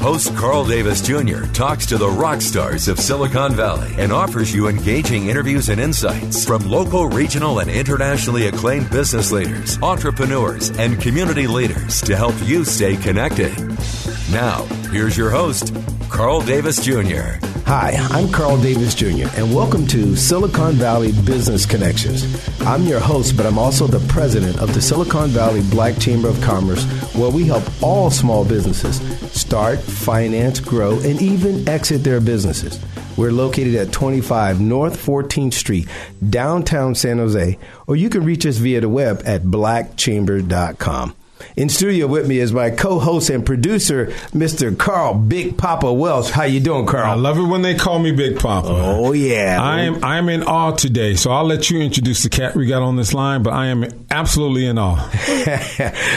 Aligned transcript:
Host 0.00 0.34
Carl 0.36 0.64
Davis 0.64 1.02
Jr. 1.02 1.42
talks 1.52 1.84
to 1.86 1.98
the 1.98 2.08
rock 2.08 2.40
stars 2.40 2.86
of 2.86 3.00
Silicon 3.00 3.52
Valley 3.54 3.92
and 3.98 4.12
offers 4.12 4.54
you 4.54 4.68
engaging 4.68 5.26
interviews 5.26 5.70
and 5.70 5.80
insights 5.80 6.44
from 6.44 6.70
local, 6.70 7.08
regional, 7.08 7.58
and 7.58 7.68
internationally 7.68 8.46
acclaimed 8.46 8.88
business 8.90 9.32
leaders, 9.32 9.76
entrepreneurs, 9.82 10.70
and 10.78 11.00
community 11.00 11.48
leaders 11.48 12.00
to 12.02 12.14
help 12.14 12.34
you 12.44 12.64
stay 12.64 12.96
connected. 12.96 13.52
Now, 14.30 14.62
here's 14.92 15.16
your 15.16 15.30
host, 15.30 15.74
Carl 16.08 16.42
Davis 16.42 16.82
Jr. 16.82 17.47
Hi, 17.68 17.98
I'm 18.12 18.32
Carl 18.32 18.56
Davis 18.56 18.94
Jr., 18.94 19.28
and 19.36 19.54
welcome 19.54 19.86
to 19.88 20.16
Silicon 20.16 20.76
Valley 20.76 21.12
Business 21.26 21.66
Connections. 21.66 22.24
I'm 22.60 22.84
your 22.84 22.98
host, 22.98 23.36
but 23.36 23.44
I'm 23.44 23.58
also 23.58 23.86
the 23.86 24.00
president 24.10 24.58
of 24.58 24.72
the 24.72 24.80
Silicon 24.80 25.28
Valley 25.28 25.60
Black 25.70 25.98
Chamber 25.98 26.28
of 26.28 26.40
Commerce, 26.40 26.82
where 27.14 27.28
we 27.28 27.44
help 27.44 27.62
all 27.82 28.10
small 28.10 28.42
businesses 28.42 29.02
start, 29.38 29.80
finance, 29.80 30.60
grow, 30.60 30.98
and 31.00 31.20
even 31.20 31.68
exit 31.68 32.04
their 32.04 32.22
businesses. 32.22 32.80
We're 33.18 33.32
located 33.32 33.74
at 33.74 33.92
25 33.92 34.62
North 34.62 34.96
14th 35.04 35.52
Street, 35.52 35.88
downtown 36.26 36.94
San 36.94 37.18
Jose, 37.18 37.58
or 37.86 37.96
you 37.96 38.08
can 38.08 38.24
reach 38.24 38.46
us 38.46 38.56
via 38.56 38.80
the 38.80 38.88
web 38.88 39.20
at 39.26 39.42
blackchamber.com. 39.42 41.14
In 41.56 41.68
studio 41.68 42.06
with 42.06 42.28
me 42.28 42.38
is 42.38 42.52
my 42.52 42.70
co-host 42.70 43.30
and 43.30 43.44
producer, 43.44 44.06
Mr. 44.32 44.76
Carl 44.76 45.14
Big 45.14 45.56
Papa 45.58 45.92
Welsh. 45.92 46.30
How 46.30 46.44
you 46.44 46.60
doing, 46.60 46.86
Carl? 46.86 47.10
I 47.10 47.14
love 47.14 47.38
it 47.38 47.42
when 47.42 47.62
they 47.62 47.74
call 47.74 47.98
me 47.98 48.12
Big 48.12 48.38
Papa. 48.38 48.68
Oh 48.70 49.12
yeah, 49.12 49.58
I 49.60 49.82
am. 49.82 50.04
I 50.04 50.18
am 50.18 50.28
in 50.28 50.42
awe 50.42 50.72
today. 50.72 51.14
So 51.14 51.30
I'll 51.30 51.44
let 51.44 51.70
you 51.70 51.80
introduce 51.80 52.22
the 52.22 52.28
cat 52.28 52.54
we 52.54 52.66
got 52.66 52.82
on 52.82 52.96
this 52.96 53.12
line. 53.12 53.42
But 53.42 53.54
I 53.54 53.66
am 53.66 53.86
absolutely 54.10 54.66
in 54.66 54.78
awe. 54.78 55.10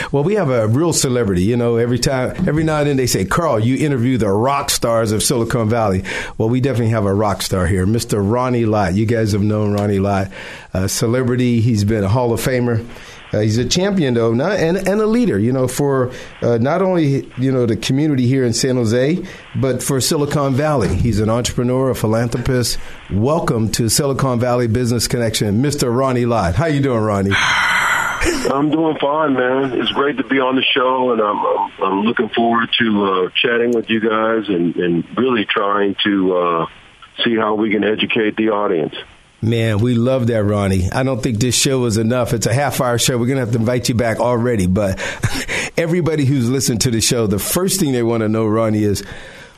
well, 0.11 0.23
we 0.23 0.35
have 0.35 0.49
a 0.49 0.67
real 0.67 0.93
celebrity. 0.93 1.43
You 1.43 1.57
know, 1.57 1.77
every 1.77 1.99
time, 1.99 2.47
every 2.47 2.63
now 2.63 2.79
and 2.79 2.89
then 2.89 2.97
they 2.97 3.07
say, 3.07 3.25
Carl, 3.25 3.59
you 3.59 3.83
interview 3.83 4.17
the 4.17 4.29
rock 4.29 4.69
stars 4.69 5.11
of 5.11 5.23
Silicon 5.23 5.69
Valley. 5.69 6.03
Well, 6.37 6.49
we 6.49 6.61
definitely 6.61 6.89
have 6.89 7.05
a 7.05 7.13
rock 7.13 7.41
star 7.41 7.67
here, 7.67 7.85
Mr. 7.85 8.21
Ronnie 8.21 8.65
Lott. 8.65 8.93
You 8.93 9.05
guys 9.05 9.31
have 9.31 9.41
known 9.41 9.73
Ronnie 9.73 9.99
Lott, 9.99 10.29
a 10.73 10.87
celebrity. 10.87 11.61
He's 11.61 11.83
been 11.83 12.03
a 12.03 12.09
Hall 12.09 12.33
of 12.33 12.39
Famer. 12.41 12.85
Uh, 13.33 13.39
he's 13.39 13.57
a 13.57 13.65
champion, 13.65 14.13
though, 14.13 14.33
not, 14.33 14.57
and, 14.57 14.77
and 14.77 14.99
a 14.99 15.05
leader, 15.05 15.39
you 15.39 15.51
know, 15.51 15.67
for 15.67 16.11
uh, 16.41 16.57
not 16.57 16.81
only, 16.81 17.31
you 17.37 17.51
know, 17.51 17.65
the 17.65 17.77
community 17.77 18.27
here 18.27 18.43
in 18.43 18.51
San 18.53 18.75
Jose, 18.75 19.23
but 19.55 19.81
for 19.81 20.01
Silicon 20.01 20.53
Valley. 20.53 20.93
He's 20.95 21.19
an 21.19 21.29
entrepreneur, 21.29 21.91
a 21.91 21.95
philanthropist. 21.95 22.77
Welcome 23.09 23.71
to 23.71 23.87
Silicon 23.87 24.39
Valley 24.39 24.67
Business 24.67 25.07
Connection, 25.07 25.61
Mr. 25.61 25.95
Ronnie 25.95 26.25
Lott. 26.25 26.55
How 26.55 26.65
you 26.65 26.81
doing, 26.81 26.99
Ronnie? 26.99 27.31
I'm 28.23 28.69
doing 28.69 28.97
fine, 28.99 29.33
man. 29.33 29.79
It's 29.79 29.91
great 29.93 30.17
to 30.17 30.23
be 30.23 30.39
on 30.39 30.55
the 30.55 30.61
show, 30.61 31.11
and 31.11 31.21
I'm 31.21 31.39
I'm, 31.39 31.71
I'm 31.83 32.05
looking 32.05 32.29
forward 32.29 32.69
to 32.77 33.05
uh, 33.05 33.29
chatting 33.33 33.71
with 33.71 33.89
you 33.89 33.99
guys 33.99 34.47
and, 34.47 34.75
and 34.75 35.17
really 35.17 35.45
trying 35.45 35.95
to 36.03 36.37
uh, 36.37 36.65
see 37.23 37.35
how 37.35 37.55
we 37.55 37.71
can 37.71 37.83
educate 37.83 38.35
the 38.35 38.49
audience. 38.49 38.93
Man, 39.43 39.79
we 39.79 39.95
love 39.95 40.27
that, 40.27 40.43
Ronnie. 40.43 40.91
I 40.91 41.01
don't 41.01 41.21
think 41.21 41.39
this 41.39 41.55
show 41.55 41.85
is 41.85 41.97
enough. 41.97 42.33
It's 42.33 42.45
a 42.45 42.53
half 42.53 42.79
hour 42.79 42.99
show. 42.99 43.17
We're 43.17 43.25
going 43.25 43.37
to 43.37 43.45
have 43.45 43.53
to 43.53 43.57
invite 43.57 43.89
you 43.89 43.95
back 43.95 44.19
already. 44.19 44.67
But 44.67 44.99
everybody 45.77 46.25
who's 46.25 46.47
listened 46.47 46.81
to 46.81 46.91
the 46.91 47.01
show, 47.01 47.25
the 47.25 47.39
first 47.39 47.79
thing 47.79 47.91
they 47.91 48.03
want 48.03 48.21
to 48.21 48.29
know, 48.29 48.45
Ronnie, 48.45 48.83
is 48.83 49.03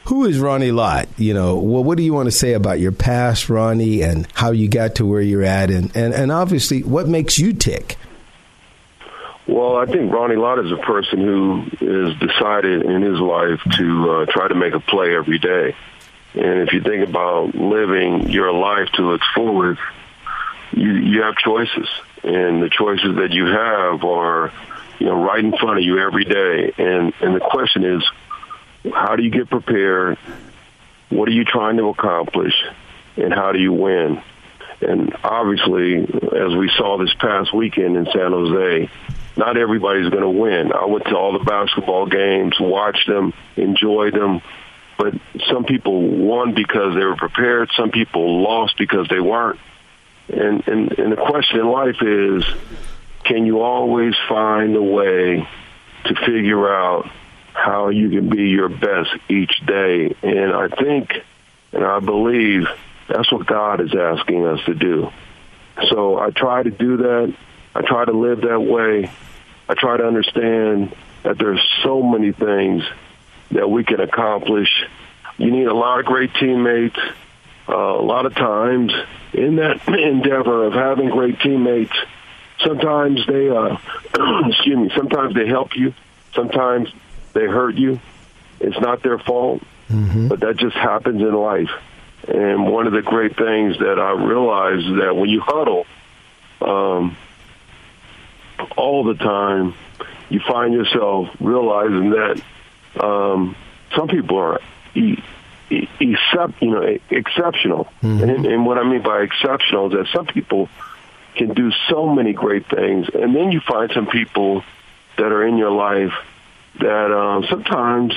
who 0.06 0.24
is 0.24 0.40
Ronnie 0.40 0.72
Lott? 0.72 1.10
You 1.18 1.34
know, 1.34 1.58
well, 1.58 1.84
what 1.84 1.98
do 1.98 2.04
you 2.04 2.14
want 2.14 2.28
to 2.28 2.32
say 2.32 2.54
about 2.54 2.80
your 2.80 2.94
past, 2.94 3.50
Ronnie, 3.50 4.02
and 4.04 4.26
how 4.34 4.52
you 4.52 4.70
got 4.70 4.96
to 4.96 5.06
where 5.06 5.22
you're 5.22 5.44
at? 5.44 5.70
And, 5.70 5.94
and, 5.96 6.14
and 6.14 6.32
obviously, 6.32 6.84
what 6.84 7.10
makes 7.10 7.38
you 7.38 7.52
tick? 7.52 7.98
Well, 9.48 9.76
I 9.76 9.86
think 9.86 10.14
Ronnie 10.14 10.38
Lott 10.38 10.60
is 10.60 10.72
a 10.72 10.78
person 10.78 11.20
who 11.20 11.64
has 11.64 12.18
decided 12.20 12.84
in 12.84 13.02
his 13.02 13.20
life 13.20 13.60
to 13.78 14.12
uh, 14.12 14.26
try 14.32 14.48
to 14.48 14.56
make 14.56 14.74
a 14.74 14.80
play 14.80 15.14
every 15.14 15.40
day. 15.40 15.76
And 16.34 16.68
if 16.68 16.74
you 16.74 16.82
think 16.82 17.08
about 17.08 17.54
living 17.54 18.30
your 18.30 18.52
life 18.52 18.90
to 18.94 19.14
its 19.14 19.24
fullest, 19.36 19.80
you, 20.72 20.92
you 20.94 21.22
have 21.24 21.36
choices. 21.36 21.88
And 22.24 22.64
the 22.64 22.70
choices 22.70 23.18
that 23.18 23.32
you 23.32 23.46
have 23.46 24.04
are, 24.04 24.52
you 25.00 25.06
know, 25.08 25.24
right 25.24 25.44
in 25.44 25.56
front 25.58 25.80
of 25.80 25.84
you 25.84 26.00
every 26.00 26.26
day. 26.26 26.74
And, 26.78 27.14
and 27.22 27.36
the 27.36 27.40
question 27.40 27.84
is, 27.84 28.04
how 28.94 29.16
do 29.16 29.24
you 29.24 29.30
get 29.30 29.50
prepared? 29.50 30.18
What 31.10 31.28
are 31.28 31.34
you 31.34 31.46
trying 31.46 31.78
to 31.78 31.90
accomplish? 31.90 32.54
And 33.18 33.34
how 33.34 33.52
do 33.52 33.60
you 33.60 33.72
win? 33.72 34.22
And 34.82 35.16
obviously, 35.24 35.98
as 35.98 36.56
we 36.56 36.70
saw 36.76 36.98
this 36.98 37.14
past 37.14 37.54
weekend 37.54 37.96
in 37.96 38.06
San 38.06 38.32
Jose, 38.32 38.90
not 39.38 39.58
everybody's 39.58 40.10
going 40.10 40.24
to 40.24 40.30
win. 40.30 40.74
I 40.74 40.86
went 40.86 41.06
to 41.06 41.16
all 41.16 41.34
the 41.38 41.44
basketball 41.44 42.08
games, 42.08 42.56
watched 42.60 43.08
them, 43.08 43.34
enjoyed 43.56 44.14
them, 44.14 44.42
but 44.98 45.14
some 45.50 45.66
people 45.66 46.02
won 46.02 46.54
because 46.54 46.96
they 46.96 47.04
were 47.04 47.16
prepared. 47.16 47.70
Some 47.76 47.92
people 47.92 48.44
lost 48.44 48.78
because 48.78 49.08
they 49.09 49.20
weren't. 49.20 49.59
And, 50.30 50.68
and, 50.68 50.92
and 50.98 51.12
the 51.12 51.18
question 51.18 51.59
in 51.59 51.68
life 51.68 52.02
is, 52.02 52.46
can 53.24 53.46
you 53.46 53.62
always 53.62 54.14
find 54.30 54.76
a 54.76 54.82
way 54.82 55.48
to 56.06 56.16
figure 56.26 56.74
out 56.74 57.09
how 57.53 57.90
you 57.90 58.09
can 58.09 58.30
be 58.30 58.50
your 58.50 58.70
best 58.70 59.12
each 59.30 59.66
day? 59.66 60.16
And 60.22 60.53
I 60.53 60.68
think, 60.70 61.24
and 61.72 61.84
I 61.84 62.00
believe, 62.00 62.68
that's 63.08 63.32
what 63.32 63.46
God 63.46 63.82
is 63.82 63.94
asking 63.94 64.46
us 64.46 64.64
to 64.66 64.74
do. 64.74 65.12
So 65.90 66.20
I 66.20 66.30
try 66.30 66.64
to 66.64 66.72
do 66.72 66.98
that. 66.98 67.36
I 67.76 67.82
try 67.82 68.06
to 68.06 68.12
live 68.14 68.42
that 68.42 68.62
way. 68.62 69.12
I 69.68 69.74
try 69.74 69.98
to 69.98 70.06
understand 70.06 70.96
that 71.24 71.38
there's 71.38 71.62
so 71.84 72.03
many 72.03 72.32
things 72.32 72.84
that 73.53 73.69
we 73.69 73.84
can 73.84 74.00
accomplish. 74.00 74.69
You 75.38 75.52
need 75.52 75.68
a 75.68 75.74
lot 75.74 76.00
of 76.00 76.06
great 76.06 76.34
teammates. 76.36 77.00
Uh, 77.68 77.75
a 77.75 78.03
lot 78.03 78.25
of 78.25 78.36
times 78.36 78.91
in 79.31 79.56
that 79.56 79.88
endeavor 79.88 80.66
of 80.66 80.74
having 80.74 81.09
great 81.09 81.40
teammates, 81.40 81.94
sometimes 82.59 83.25
they, 83.25 83.50
uh, 83.50 83.78
excuse 84.47 84.78
me, 84.78 84.91
sometimes 84.96 85.34
they 85.34 85.47
help 85.47 85.75
you. 85.75 85.94
Sometimes 86.34 86.90
they 87.34 87.46
hurt 87.46 87.75
you. 87.75 88.00
It's 88.59 88.80
not 88.80 89.02
their 89.02 89.18
fault, 89.18 89.62
mm-hmm. 89.90 90.28
but 90.28 90.41
that 90.41 90.58
just 90.58 90.75
happens 90.75 91.22
in 91.22 91.34
life. 91.34 91.70
And 92.28 92.72
one 92.72 92.88
of 92.88 92.94
the 92.94 93.02
great 93.02 93.35
things 93.35 93.78
that 93.80 94.00
I 94.00 94.12
realize 94.12 94.80
is 94.80 94.97
that 95.00 95.16
when 95.16 95.30
you 95.30 95.41
huddle, 95.41 95.85
um, 96.61 97.17
all 98.78 99.03
the 99.03 99.16
time, 99.16 99.73
you 100.29 100.40
find 100.40 100.73
yourself 100.73 101.29
realizing 101.40 102.11
that 102.11 102.41
um, 102.99 103.55
some 103.95 104.07
people 104.07 104.37
are 104.37 104.59
e- 104.95 105.22
e- 105.69 105.87
except, 105.99 106.61
you 106.61 106.72
know, 106.72 106.97
exceptional. 107.09 107.85
Mm-hmm. 108.01 108.23
And, 108.23 108.45
and 108.45 108.66
what 108.66 108.78
I 108.78 108.84
mean 108.84 109.01
by 109.01 109.22
exceptional 109.22 109.87
is 109.87 109.93
that 109.93 110.07
some 110.13 110.25
people 110.25 110.69
can 111.35 111.53
do 111.53 111.72
so 111.90 112.13
many 112.13 112.34
great 112.34 112.69
things, 112.69 113.07
and 113.13 113.35
then 113.35 113.51
you 113.51 113.59
find 113.59 113.91
some 113.93 114.07
people 114.07 114.63
that 115.17 115.31
are 115.31 115.45
in 115.45 115.57
your 115.57 115.72
life 115.72 116.13
that 116.79 117.11
um, 117.11 117.45
sometimes 117.49 118.13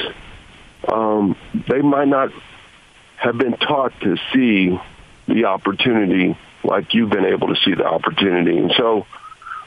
um, 0.88 1.36
they 1.68 1.82
might 1.82 2.08
not 2.08 2.30
have 3.16 3.38
been 3.38 3.56
taught 3.56 3.92
to 4.00 4.16
see 4.32 4.78
the 5.26 5.46
opportunity 5.46 6.36
like 6.62 6.94
you've 6.94 7.10
been 7.10 7.24
able 7.24 7.48
to 7.48 7.56
see 7.64 7.74
the 7.74 7.86
opportunity. 7.86 8.58
And 8.58 8.72
so 8.76 9.06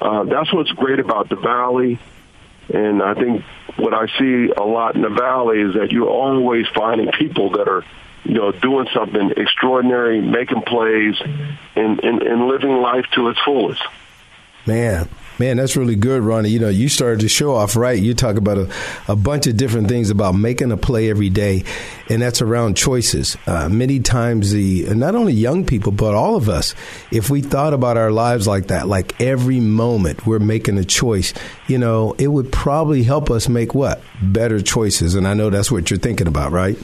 uh, 0.02 0.24
that's 0.24 0.54
what's 0.54 0.72
great 0.72 1.00
about 1.00 1.30
the 1.30 1.36
Valley. 1.36 2.00
And 2.74 3.02
I 3.02 3.14
think 3.14 3.44
what 3.78 3.94
I 3.94 4.08
see 4.20 4.52
a 4.56 4.64
lot 4.64 4.96
in 4.96 5.02
the 5.02 5.10
Valley 5.10 5.62
is 5.62 5.74
that 5.76 5.92
you're 5.92 6.10
always 6.10 6.66
finding 6.76 7.12
people 7.12 7.52
that 7.52 7.68
are 7.68 7.84
you 8.24 8.36
know, 8.36 8.52
doing 8.52 8.88
something 8.94 9.32
extraordinary, 9.38 10.22
making 10.22 10.62
plays, 10.62 11.16
and, 11.76 12.04
and, 12.04 12.22
and 12.22 12.48
living 12.48 12.82
life 12.82 13.06
to 13.16 13.30
its 13.30 13.40
fullest. 13.46 13.82
Man, 14.66 15.10
Man, 15.40 15.56
that's 15.56 15.78
really 15.78 15.96
good, 15.96 16.22
Ronnie. 16.22 16.50
You 16.50 16.60
know, 16.60 16.68
you 16.68 16.90
started 16.90 17.22
to 17.22 17.30
show 17.30 17.56
off 17.56 17.78
right. 17.78 17.98
You 17.98 18.14
talk 18.14 18.36
about 18.36 18.58
a, 18.58 18.70
a 19.08 19.16
bunch 19.16 19.48
of 19.48 19.56
different 19.56 19.88
things 19.88 20.10
about 20.10 20.36
making 20.36 20.74
a 20.74 20.78
play 20.78 21.10
every 21.10 21.30
day, 21.30 21.64
and 22.10 22.22
that's 22.22 22.42
around 22.42 22.76
choices. 22.76 23.38
Uh, 23.48 23.70
many 23.70 24.02
times, 24.02 24.52
the 24.52 24.94
not 24.94 25.16
only 25.16 25.32
young 25.32 25.66
people, 25.66 25.94
but 25.94 26.14
all 26.14 26.36
of 26.36 26.50
us, 26.50 26.76
if 27.10 27.30
we 27.30 27.42
thought 27.42 27.74
about 27.74 27.96
our 27.96 28.12
lives 28.12 28.48
like 28.48 28.68
that, 28.68 28.90
like 28.90 29.20
every 29.22 29.62
moment 29.62 30.28
we're 30.28 30.40
making 30.40 30.78
a 30.78 30.84
choice, 30.84 31.34
you 31.68 31.78
know, 31.78 32.16
it 32.18 32.28
would 32.28 32.52
probably 32.52 33.04
help 33.04 33.32
us 33.32 33.48
make 33.48 33.74
what? 33.74 34.02
Better 34.22 34.62
choices. 34.62 35.16
And 35.16 35.26
I 35.26 35.36
know 35.36 35.50
that's 35.50 35.72
what 35.72 35.90
you're 35.90 36.00
thinking 36.00 36.28
about, 36.28 36.52
right? 36.52 36.78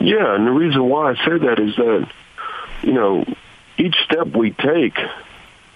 Yeah, 0.00 0.36
and 0.36 0.46
the 0.46 0.52
reason 0.52 0.88
why 0.88 1.10
I 1.10 1.14
say 1.16 1.38
that 1.38 1.58
is 1.58 1.74
that, 1.76 2.08
you 2.82 2.92
know, 2.92 3.24
each 3.78 3.96
step 4.04 4.28
we 4.28 4.52
take 4.52 4.96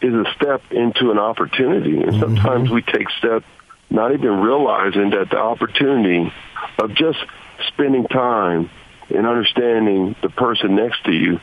is 0.00 0.14
a 0.14 0.24
step 0.34 0.62
into 0.70 1.10
an 1.10 1.18
opportunity. 1.18 1.98
And 1.98 2.12
mm-hmm. 2.12 2.20
sometimes 2.20 2.64
mm-hmm. 2.66 2.74
we 2.74 2.82
take 2.82 3.10
steps 3.10 3.46
not 3.90 4.12
even 4.12 4.40
realizing 4.40 5.10
that 5.10 5.30
the 5.30 5.38
opportunity 5.38 6.32
of 6.78 6.94
just 6.94 7.18
spending 7.68 8.06
time 8.06 8.70
and 9.10 9.26
understanding 9.26 10.16
the 10.22 10.28
person 10.28 10.76
next 10.76 11.04
to 11.04 11.12
you 11.12 11.40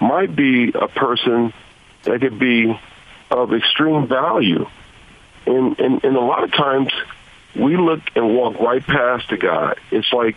might 0.00 0.34
be 0.34 0.72
a 0.74 0.88
person 0.88 1.52
that 2.04 2.20
could 2.20 2.38
be 2.38 2.78
of 3.30 3.52
extreme 3.52 4.08
value. 4.08 4.66
And, 5.46 5.78
and, 5.78 6.04
and 6.04 6.16
a 6.16 6.20
lot 6.20 6.44
of 6.44 6.52
times 6.52 6.90
we 7.54 7.76
look 7.76 8.00
and 8.14 8.34
walk 8.34 8.58
right 8.58 8.84
past 8.84 9.28
the 9.30 9.36
guy. 9.36 9.74
It's 9.90 10.12
like 10.12 10.36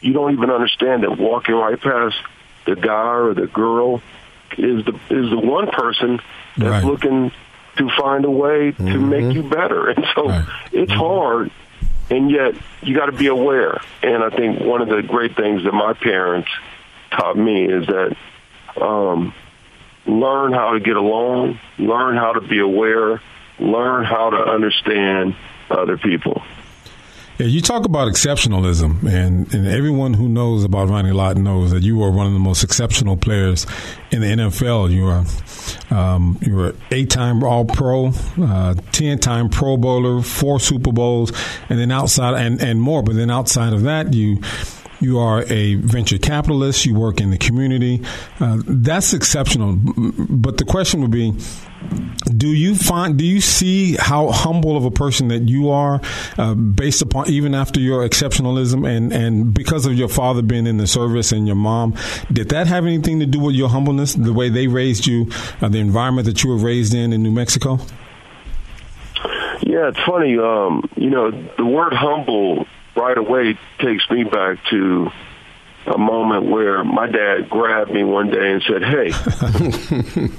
you 0.00 0.12
don't 0.12 0.32
even 0.32 0.50
understand 0.50 1.02
that 1.04 1.18
walking 1.18 1.54
right 1.54 1.80
past 1.80 2.16
the 2.66 2.76
guy 2.76 3.14
or 3.14 3.34
the 3.34 3.46
girl 3.46 4.02
is 4.56 4.84
the 4.84 4.94
is 5.10 5.30
the 5.30 5.40
one 5.40 5.68
person 5.68 6.20
that's 6.56 6.70
right. 6.70 6.84
looking 6.84 7.32
to 7.76 7.88
find 7.96 8.24
a 8.24 8.30
way 8.30 8.72
to 8.72 8.82
mm-hmm. 8.82 9.08
make 9.08 9.34
you 9.34 9.42
better. 9.42 9.88
And 9.88 10.04
so 10.14 10.28
right. 10.28 10.44
it's 10.72 10.90
mm-hmm. 10.90 11.00
hard, 11.00 11.50
and 12.10 12.30
yet 12.30 12.54
you 12.82 12.96
got 12.96 13.06
to 13.06 13.12
be 13.12 13.28
aware. 13.28 13.80
And 14.02 14.22
I 14.22 14.30
think 14.30 14.60
one 14.60 14.82
of 14.82 14.88
the 14.88 15.02
great 15.02 15.36
things 15.36 15.64
that 15.64 15.72
my 15.72 15.92
parents 15.92 16.48
taught 17.10 17.36
me 17.36 17.64
is 17.64 17.86
that 17.86 18.16
um, 18.80 19.34
learn 20.06 20.52
how 20.52 20.72
to 20.72 20.80
get 20.80 20.96
along, 20.96 21.58
learn 21.78 22.16
how 22.16 22.32
to 22.32 22.40
be 22.40 22.58
aware, 22.58 23.20
learn 23.58 24.04
how 24.04 24.30
to 24.30 24.36
understand 24.36 25.36
other 25.70 25.98
people. 25.98 26.42
Yeah, 27.38 27.46
you 27.46 27.60
talk 27.60 27.84
about 27.84 28.08
exceptionalism, 28.08 29.04
and, 29.04 29.54
and 29.54 29.68
everyone 29.68 30.12
who 30.12 30.28
knows 30.28 30.64
about 30.64 30.88
Ronnie 30.88 31.12
Lott 31.12 31.36
knows 31.36 31.70
that 31.70 31.84
you 31.84 32.02
are 32.02 32.10
one 32.10 32.26
of 32.26 32.32
the 32.32 32.40
most 32.40 32.64
exceptional 32.64 33.16
players 33.16 33.64
in 34.10 34.22
the 34.22 34.26
NFL. 34.26 34.90
You 34.90 35.06
are 35.06 35.24
um, 35.96 36.36
you 36.42 36.56
were 36.56 36.74
eight-time 36.90 37.44
All-Pro, 37.44 38.10
uh, 38.42 38.74
ten-time 38.90 39.50
Pro 39.50 39.76
Bowler, 39.76 40.20
four 40.20 40.58
Super 40.58 40.90
Bowls, 40.90 41.30
and 41.68 41.78
then 41.78 41.92
outside 41.92 42.34
and 42.44 42.60
and 42.60 42.82
more. 42.82 43.04
But 43.04 43.14
then 43.14 43.30
outside 43.30 43.72
of 43.72 43.82
that, 43.82 44.12
you 44.14 44.42
you 45.00 45.18
are 45.18 45.44
a 45.48 45.74
venture 45.76 46.18
capitalist. 46.18 46.86
You 46.86 46.94
work 46.94 47.20
in 47.20 47.30
the 47.30 47.38
community. 47.38 48.02
Uh, 48.40 48.62
that's 48.66 49.12
exceptional. 49.12 49.76
But 49.76 50.58
the 50.58 50.64
question 50.64 51.00
would 51.02 51.10
be, 51.10 51.34
do 52.36 52.48
you 52.48 52.74
find 52.74 53.16
do 53.16 53.24
you 53.24 53.40
see 53.40 53.94
how 53.96 54.30
humble 54.30 54.76
of 54.76 54.84
a 54.84 54.90
person 54.90 55.28
that 55.28 55.48
you 55.48 55.70
are 55.70 56.00
uh, 56.36 56.54
based 56.54 57.02
upon 57.02 57.28
even 57.30 57.54
after 57.54 57.78
your 57.78 58.06
exceptionalism 58.06 58.86
and 58.88 59.12
and 59.12 59.54
because 59.54 59.86
of 59.86 59.94
your 59.94 60.08
father 60.08 60.42
being 60.42 60.66
in 60.66 60.76
the 60.76 60.86
service 60.88 61.30
and 61.30 61.46
your 61.46 61.56
mom 61.56 61.94
did 62.32 62.48
that 62.48 62.66
have 62.66 62.84
anything 62.84 63.20
to 63.20 63.26
do 63.26 63.38
with 63.38 63.54
your 63.54 63.68
humbleness 63.68 64.14
the 64.14 64.32
way 64.32 64.48
they 64.48 64.66
raised 64.66 65.06
you 65.06 65.30
uh, 65.62 65.68
the 65.68 65.78
environment 65.78 66.26
that 66.26 66.42
you 66.42 66.50
were 66.50 66.56
raised 66.56 66.94
in 66.94 67.12
in 67.12 67.22
New 67.22 67.30
Mexico 67.30 67.78
yeah 69.68 69.88
it's 69.88 70.00
funny 70.00 70.38
um, 70.38 70.88
you 70.96 71.10
know 71.10 71.30
the 71.30 71.64
word 71.64 71.92
humble 71.92 72.66
right 72.96 73.16
away 73.16 73.58
takes 73.78 74.08
me 74.10 74.24
back 74.24 74.58
to 74.70 75.10
a 75.86 75.98
moment 75.98 76.46
where 76.46 76.84
my 76.84 77.06
dad 77.06 77.48
grabbed 77.48 77.90
me 77.90 78.04
one 78.04 78.30
day 78.30 78.52
and 78.52 78.62
said, 78.62 78.82
"Hey, 78.82 79.10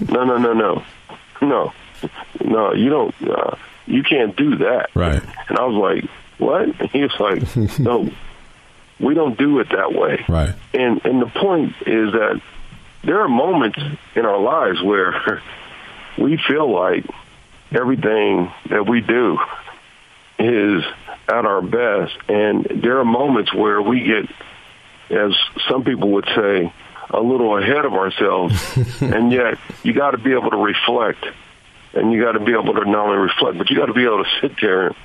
no, 0.12 0.24
no, 0.24 0.38
no, 0.38 0.54
no, 0.54 0.84
no, 1.42 1.74
no, 2.44 2.74
you 2.74 2.90
don't, 2.90 3.16
uh, 3.28 3.56
you 3.86 4.04
can't 4.04 4.36
do 4.36 4.58
that." 4.58 4.90
Right. 4.94 5.22
And 5.48 5.58
I 5.58 5.66
was 5.66 5.76
like, 5.76 6.10
"What?" 6.38 6.80
And 6.80 6.90
he 6.92 7.02
was 7.02 7.20
like, 7.20 7.80
"No, 7.80 8.10
we 9.00 9.14
don't 9.14 9.38
do 9.38 9.60
it 9.60 9.70
that 9.70 9.94
way." 9.94 10.26
Right. 10.28 10.54
And 10.74 11.04
and 11.06 11.22
the 11.22 11.28
point 11.28 11.74
is 11.88 12.12
that 12.14 12.42
there 13.04 13.22
are 13.22 13.30
moments 13.30 13.80
in 14.16 14.26
our 14.26 14.40
lives 14.40 14.82
where 14.84 15.42
we 16.18 16.38
feel 16.38 16.72
like 16.72 17.06
everything 17.72 18.52
that 18.70 18.88
we 18.88 19.02
do 19.02 19.38
is 20.38 20.84
at 21.28 21.46
our 21.46 21.62
best. 21.62 22.18
And 22.28 22.66
there 22.84 23.00
are 23.00 23.06
moments 23.06 23.54
where 23.54 23.82
we 23.82 24.02
get, 24.02 25.16
as 25.16 25.34
some 25.70 25.84
people 25.84 26.12
would 26.12 26.28
say, 26.36 26.74
a 27.10 27.20
little 27.20 27.58
ahead 27.58 27.86
of 27.86 27.94
ourselves. 27.94 28.78
and 29.02 29.32
yet 29.32 29.58
you 29.84 29.94
got 29.94 30.12
to 30.12 30.18
be 30.18 30.32
able 30.32 30.52
to 30.52 30.58
reflect. 30.58 31.26
And 31.94 32.12
you 32.12 32.22
got 32.24 32.34
to 32.34 32.40
be 32.40 32.52
able 32.52 32.74
to 32.74 32.86
not 32.86 33.08
only 33.08 33.18
reflect, 33.18 33.58
but 33.58 33.70
you 33.70 33.76
got 33.76 33.88
to 33.88 33.94
be 33.94 34.04
able 34.04 34.24
to 34.24 34.30
sit 34.42 34.52
there 34.62 34.96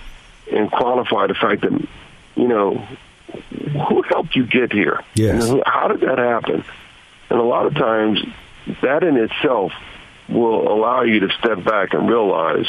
and 0.53 0.71
quantify 0.71 1.29
the 1.29 1.35
fact 1.35 1.63
that, 1.63 1.89
you 2.37 2.49
know, 2.49 2.87
who 3.89 4.03
helped 4.03 4.37
you 4.37 4.47
get 4.47 4.71
here? 4.71 5.03
Yes. 5.15 5.51
How 5.65 5.89
did 5.89 6.03
that 6.03 6.19
happen? 6.19 6.63
And 7.31 7.41
a 7.41 7.43
lot 7.43 7.67
of 7.67 7.75
times 7.75 8.23
that 8.83 9.03
in 9.03 9.17
itself 9.17 9.73
will 10.29 10.73
allow 10.73 11.03
you 11.03 11.21
to 11.21 11.29
step 11.39 11.63
back 11.65 11.95
and 11.95 12.09
realize 12.09 12.67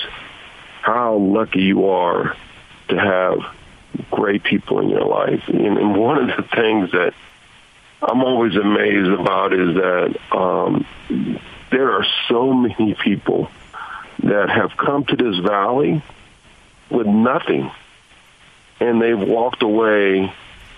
how 0.81 1.15
lucky 1.15 1.61
you 1.61 1.87
are 1.89 2.35
to 2.89 2.99
have 2.99 3.39
great 4.11 4.43
people 4.43 4.79
in 4.79 4.89
your 4.89 5.05
life. 5.05 5.43
And, 5.47 5.95
one 5.95 6.29
of 6.29 6.37
the 6.37 6.43
things 6.43 6.91
that 6.91 7.13
I'm 8.01 8.23
always 8.23 8.55
amazed 8.55 9.09
about 9.09 9.53
is 9.53 9.75
that 9.75 10.17
um, 10.31 10.85
there 11.71 11.93
are 11.93 12.05
so 12.27 12.53
many 12.53 12.95
people 12.95 13.49
that 14.23 14.49
have 14.49 14.77
come 14.77 15.05
to 15.05 15.15
this 15.15 15.37
valley 15.37 16.03
with 16.89 17.07
nothing, 17.07 17.71
and 18.79 19.01
they've 19.01 19.19
walked 19.19 19.63
away 19.63 20.31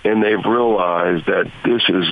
and 0.03 0.23
they've 0.23 0.45
realized 0.45 1.25
that 1.25 1.51
this 1.65 1.81
is 1.89 2.05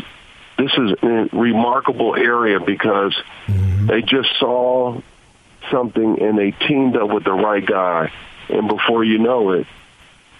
this 0.57 0.71
is 0.77 0.91
a 1.01 1.29
remarkable 1.33 2.15
area 2.15 2.59
because 2.59 3.15
mm-hmm. 3.47 3.87
they 3.87 4.01
just 4.01 4.29
saw 4.39 5.01
something 5.71 6.21
and 6.21 6.37
they 6.37 6.51
teamed 6.51 6.95
up 6.95 7.09
with 7.09 7.23
the 7.23 7.33
right 7.33 7.65
guy, 7.65 8.11
and 8.49 8.67
before 8.67 9.03
you 9.03 9.17
know 9.17 9.51
it, 9.51 9.67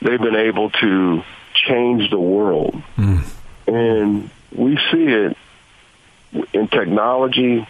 they've 0.02 0.20
been 0.20 0.36
able 0.36 0.70
to 0.70 1.24
change 1.54 2.10
the 2.10 2.20
world. 2.20 2.82
Mm. 2.98 3.26
And 3.68 4.30
we 4.56 4.78
see 4.92 5.06
it 5.06 5.38
in 6.54 6.68
technology. 6.68 7.68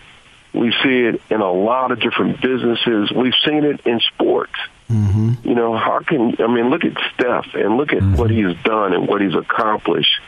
We 0.54 0.72
see 0.84 1.02
it 1.02 1.22
in 1.30 1.42
a 1.42 1.52
lot 1.52 1.92
of 1.92 2.00
different 2.00 2.42
businesses. 2.42 3.12
We've 3.12 3.34
seen 3.46 3.64
it 3.64 3.86
in 3.86 4.00
sports. 4.02 4.54
Mm-hmm. 4.90 5.48
You 5.48 5.56
know, 5.56 5.76
how 5.76 6.00
can, 6.00 6.36
I 6.40 6.48
mean, 6.48 6.70
look 6.70 6.84
at 6.86 6.94
Steph 7.14 7.56
and 7.56 7.78
look 7.78 7.92
at 7.92 8.00
mm-hmm. 8.00 8.16
what 8.16 8.30
he's 8.30 8.56
done 8.64 8.94
and 8.94 9.08
what 9.08 9.22
he's 9.22 9.36
accomplished 9.36 10.22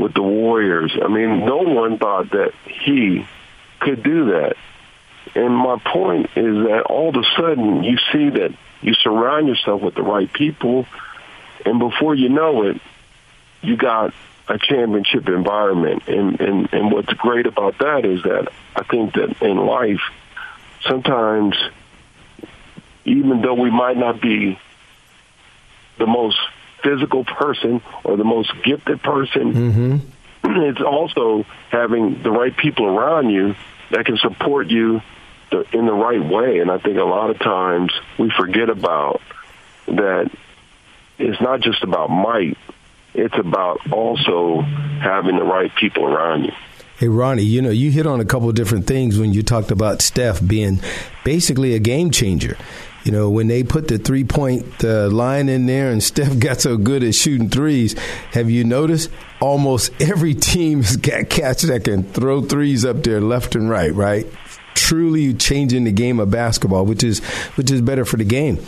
with 0.00 0.14
the 0.14 0.22
Warriors. 0.22 0.96
I 1.00 1.08
mean, 1.08 1.44
no 1.44 1.58
one 1.58 1.98
thought 1.98 2.30
that 2.30 2.52
he 2.64 3.26
could 3.80 4.02
do 4.02 4.32
that. 4.32 4.56
And 5.34 5.54
my 5.54 5.78
point 5.78 6.26
is 6.36 6.66
that 6.66 6.82
all 6.88 7.10
of 7.10 7.14
a 7.16 7.24
sudden 7.36 7.84
you 7.84 7.98
see 8.12 8.30
that 8.30 8.52
you 8.82 8.94
surround 8.94 9.46
yourself 9.48 9.82
with 9.82 9.94
the 9.94 10.02
right 10.02 10.32
people 10.32 10.86
and 11.64 11.78
before 11.78 12.14
you 12.14 12.28
know 12.28 12.62
it, 12.62 12.80
you 13.62 13.76
got 13.76 14.14
a 14.48 14.58
championship 14.58 15.28
environment. 15.28 16.08
And, 16.08 16.40
and, 16.40 16.72
and 16.72 16.92
what's 16.92 17.12
great 17.14 17.46
about 17.46 17.78
that 17.78 18.04
is 18.04 18.22
that 18.22 18.48
I 18.74 18.82
think 18.84 19.14
that 19.14 19.42
in 19.42 19.56
life, 19.58 20.00
sometimes, 20.82 21.56
even 23.04 23.42
though 23.42 23.54
we 23.54 23.70
might 23.70 23.96
not 23.96 24.20
be 24.20 24.58
the 25.98 26.06
most 26.06 26.38
physical 26.82 27.24
person 27.24 27.82
or 28.04 28.16
the 28.16 28.24
most 28.24 28.52
gifted 28.64 29.02
person, 29.02 29.52
mm-hmm. 29.52 29.96
it's 30.62 30.80
also 30.80 31.44
having 31.70 32.22
the 32.22 32.30
right 32.30 32.56
people 32.56 32.86
around 32.86 33.30
you 33.30 33.54
that 33.90 34.06
can 34.06 34.16
support 34.18 34.68
you 34.68 35.00
in 35.72 35.86
the 35.86 35.92
right 35.92 36.24
way. 36.24 36.58
And 36.58 36.70
I 36.70 36.78
think 36.78 36.96
a 36.96 37.04
lot 37.04 37.30
of 37.30 37.38
times 37.38 37.92
we 38.18 38.30
forget 38.30 38.70
about 38.70 39.20
that 39.86 40.30
it's 41.18 41.40
not 41.40 41.60
just 41.60 41.82
about 41.82 42.08
might. 42.08 42.56
It's 43.12 43.36
about 43.36 43.92
also 43.92 44.60
having 44.60 45.36
the 45.36 45.44
right 45.44 45.70
people 45.74 46.04
around 46.04 46.44
you. 46.44 46.52
Hey, 46.96 47.08
Ronnie, 47.08 47.42
you 47.42 47.62
know, 47.62 47.70
you 47.70 47.90
hit 47.90 48.06
on 48.06 48.20
a 48.20 48.24
couple 48.24 48.48
of 48.48 48.54
different 48.54 48.86
things 48.86 49.18
when 49.18 49.32
you 49.32 49.42
talked 49.42 49.70
about 49.70 50.02
Steph 50.02 50.46
being 50.46 50.80
basically 51.24 51.74
a 51.74 51.78
game 51.78 52.10
changer. 52.10 52.56
You 53.04 53.12
know, 53.12 53.30
when 53.30 53.48
they 53.48 53.62
put 53.62 53.88
the 53.88 53.98
three 53.98 54.24
point 54.24 54.84
uh, 54.84 55.08
line 55.08 55.48
in 55.48 55.66
there 55.66 55.90
and 55.90 56.02
Steph 56.10 56.38
got 56.38 56.60
so 56.60 56.76
good 56.76 57.02
at 57.02 57.14
shooting 57.14 57.48
threes, 57.48 57.98
have 58.32 58.50
you 58.50 58.64
noticed 58.64 59.10
almost 59.40 59.90
every 60.00 60.34
team 60.34 60.82
has 60.82 60.96
got 60.96 61.30
cats 61.30 61.62
that 61.62 61.84
can 61.84 62.02
throw 62.02 62.42
threes 62.42 62.84
up 62.84 63.02
there 63.02 63.20
left 63.20 63.54
and 63.54 63.70
right, 63.70 63.94
right? 63.94 64.26
Truly 64.74 65.34
changing 65.34 65.84
the 65.84 65.92
game 65.92 66.20
of 66.20 66.30
basketball, 66.30 66.84
which 66.84 67.02
is 67.02 67.20
which 67.56 67.70
is 67.70 67.80
better 67.80 68.04
for 68.04 68.16
the 68.16 68.24
game. 68.24 68.58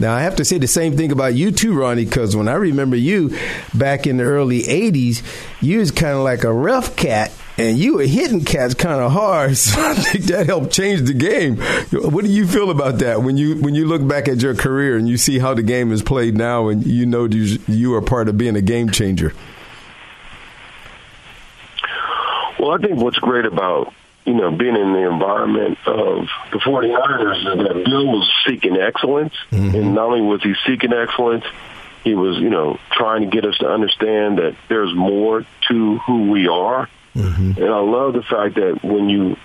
Now 0.00 0.14
I 0.14 0.22
have 0.22 0.36
to 0.36 0.44
say 0.44 0.58
the 0.58 0.66
same 0.66 0.96
thing 0.96 1.12
about 1.12 1.34
you 1.34 1.52
too, 1.52 1.72
Ronnie, 1.72 2.04
because 2.04 2.34
when 2.34 2.48
I 2.48 2.54
remember 2.54 2.96
you 2.96 3.36
back 3.74 4.06
in 4.06 4.16
the 4.16 4.24
early 4.24 4.62
'80s, 4.62 5.22
you 5.60 5.78
was 5.78 5.90
kind 5.90 6.16
of 6.16 6.24
like 6.24 6.44
a 6.44 6.52
rough 6.52 6.96
cat 6.96 7.32
and 7.56 7.78
you 7.78 7.96
were 7.96 8.06
hitting 8.06 8.44
cats 8.44 8.74
kind 8.74 9.00
of 9.00 9.12
hard. 9.12 9.56
So 9.64 9.80
I 9.80 9.94
think 9.94 10.24
that 10.26 10.46
helped 10.46 10.72
change 10.72 11.02
the 11.02 11.14
game. 11.14 11.56
What 11.90 12.24
do 12.24 12.30
you 12.30 12.46
feel 12.46 12.70
about 12.70 12.98
that 12.98 13.22
when 13.22 13.36
you 13.36 13.56
when 13.56 13.74
you 13.74 13.86
look 13.86 14.06
back 14.06 14.28
at 14.28 14.42
your 14.42 14.54
career 14.54 14.96
and 14.96 15.08
you 15.08 15.16
see 15.16 15.38
how 15.38 15.54
the 15.54 15.62
game 15.62 15.90
is 15.90 16.02
played 16.02 16.36
now, 16.36 16.68
and 16.68 16.86
you 16.86 17.06
know 17.06 17.24
you, 17.24 17.58
you 17.66 17.94
are 17.94 18.02
part 18.02 18.28
of 18.28 18.36
being 18.36 18.56
a 18.56 18.60
game 18.60 18.90
changer? 18.90 19.32
Well, 22.58 22.72
I 22.72 22.78
think 22.78 23.00
what's 23.00 23.18
great 23.18 23.46
about 23.46 23.92
you 24.24 24.34
know 24.34 24.50
being 24.50 24.76
in 24.76 24.92
the 24.92 25.10
environment 25.10 25.78
of 25.86 26.28
the 26.52 26.58
49ers 26.58 27.38
is 27.38 27.44
that 27.66 27.84
Bill 27.84 28.06
was 28.06 28.30
seeking 28.46 28.76
excellence, 28.76 29.34
mm-hmm. 29.50 29.74
and 29.74 29.94
not 29.94 30.06
only 30.06 30.20
was 30.20 30.42
he 30.42 30.54
seeking 30.66 30.92
excellence, 30.92 31.44
he 32.02 32.14
was 32.14 32.38
you 32.38 32.50
know 32.50 32.78
trying 32.92 33.22
to 33.22 33.34
get 33.34 33.44
us 33.46 33.56
to 33.58 33.66
understand 33.66 34.38
that 34.38 34.56
there's 34.68 34.94
more 34.94 35.44
to 35.68 35.98
who 35.98 36.30
we 36.30 36.48
are 36.48 36.88
Mm-hmm. 37.14 37.62
And 37.62 37.72
I 37.72 37.80
love 37.80 38.14
the 38.14 38.22
fact 38.22 38.56
that 38.56 38.80
when 38.82 39.08
you 39.08 39.36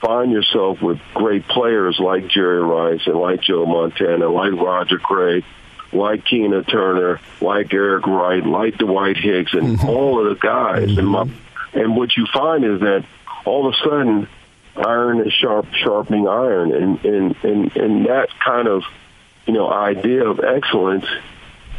find 0.00 0.30
yourself 0.30 0.82
with 0.82 1.00
great 1.14 1.46
players 1.48 1.98
like 1.98 2.28
Jerry 2.28 2.60
Rice 2.60 3.06
and 3.06 3.16
like 3.16 3.40
Joe 3.42 3.64
Montana, 3.66 4.28
like 4.28 4.52
Roger 4.52 4.98
Craig, 4.98 5.44
like 5.92 6.24
Keena 6.24 6.64
Turner, 6.64 7.20
like 7.40 7.72
Eric 7.72 8.06
Wright, 8.06 8.44
like 8.44 8.78
Dwight 8.78 9.16
Hicks, 9.16 9.54
and 9.54 9.78
mm-hmm. 9.78 9.88
all 9.88 10.20
of 10.20 10.34
the 10.34 10.40
guys. 10.40 10.88
Mm-hmm. 10.88 10.98
And 10.98 11.08
my, 11.08 11.28
and 11.74 11.96
what 11.96 12.16
you 12.16 12.26
find 12.32 12.64
is 12.64 12.80
that 12.80 13.04
all 13.44 13.66
of 13.66 13.74
a 13.74 13.76
sudden, 13.78 14.28
iron 14.76 15.26
is 15.26 15.32
sharp, 15.32 15.66
sharpening 15.72 16.26
iron, 16.28 16.72
and 16.72 17.04
and 17.04 17.36
and 17.44 17.76
and 17.76 18.06
that 18.06 18.28
kind 18.44 18.68
of 18.68 18.82
you 19.46 19.52
know 19.52 19.70
idea 19.70 20.28
of 20.28 20.40
excellence 20.40 21.06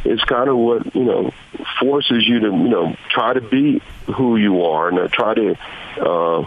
it's 0.04 0.22
kind 0.24 0.48
of 0.48 0.56
what 0.56 0.94
you 0.94 1.04
know 1.04 1.32
forces 1.80 2.26
you 2.26 2.40
to 2.40 2.46
you 2.46 2.68
know 2.68 2.96
try 3.10 3.32
to 3.32 3.40
be 3.40 3.80
who 4.06 4.36
you 4.36 4.62
are 4.62 4.88
and 4.88 5.12
try 5.12 5.34
to 5.34 5.58
uh, 6.00 6.46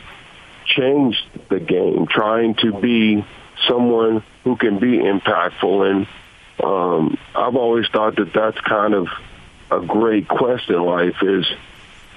change 0.66 1.24
the 1.50 1.60
game, 1.60 2.08
trying 2.08 2.56
to 2.56 2.72
be 2.80 3.26
someone 3.68 4.24
who 4.44 4.56
can 4.56 4.80
be 4.80 4.98
impactful. 4.98 5.90
And 5.90 6.08
um, 6.64 7.18
I've 7.36 7.56
always 7.56 7.88
thought 7.88 8.16
that 8.16 8.34
that's 8.34 8.60
kind 8.62 8.94
of 8.94 9.08
a 9.70 9.80
great 9.86 10.28
quest 10.28 10.70
in 10.70 10.82
life 10.82 11.22
is 11.22 11.46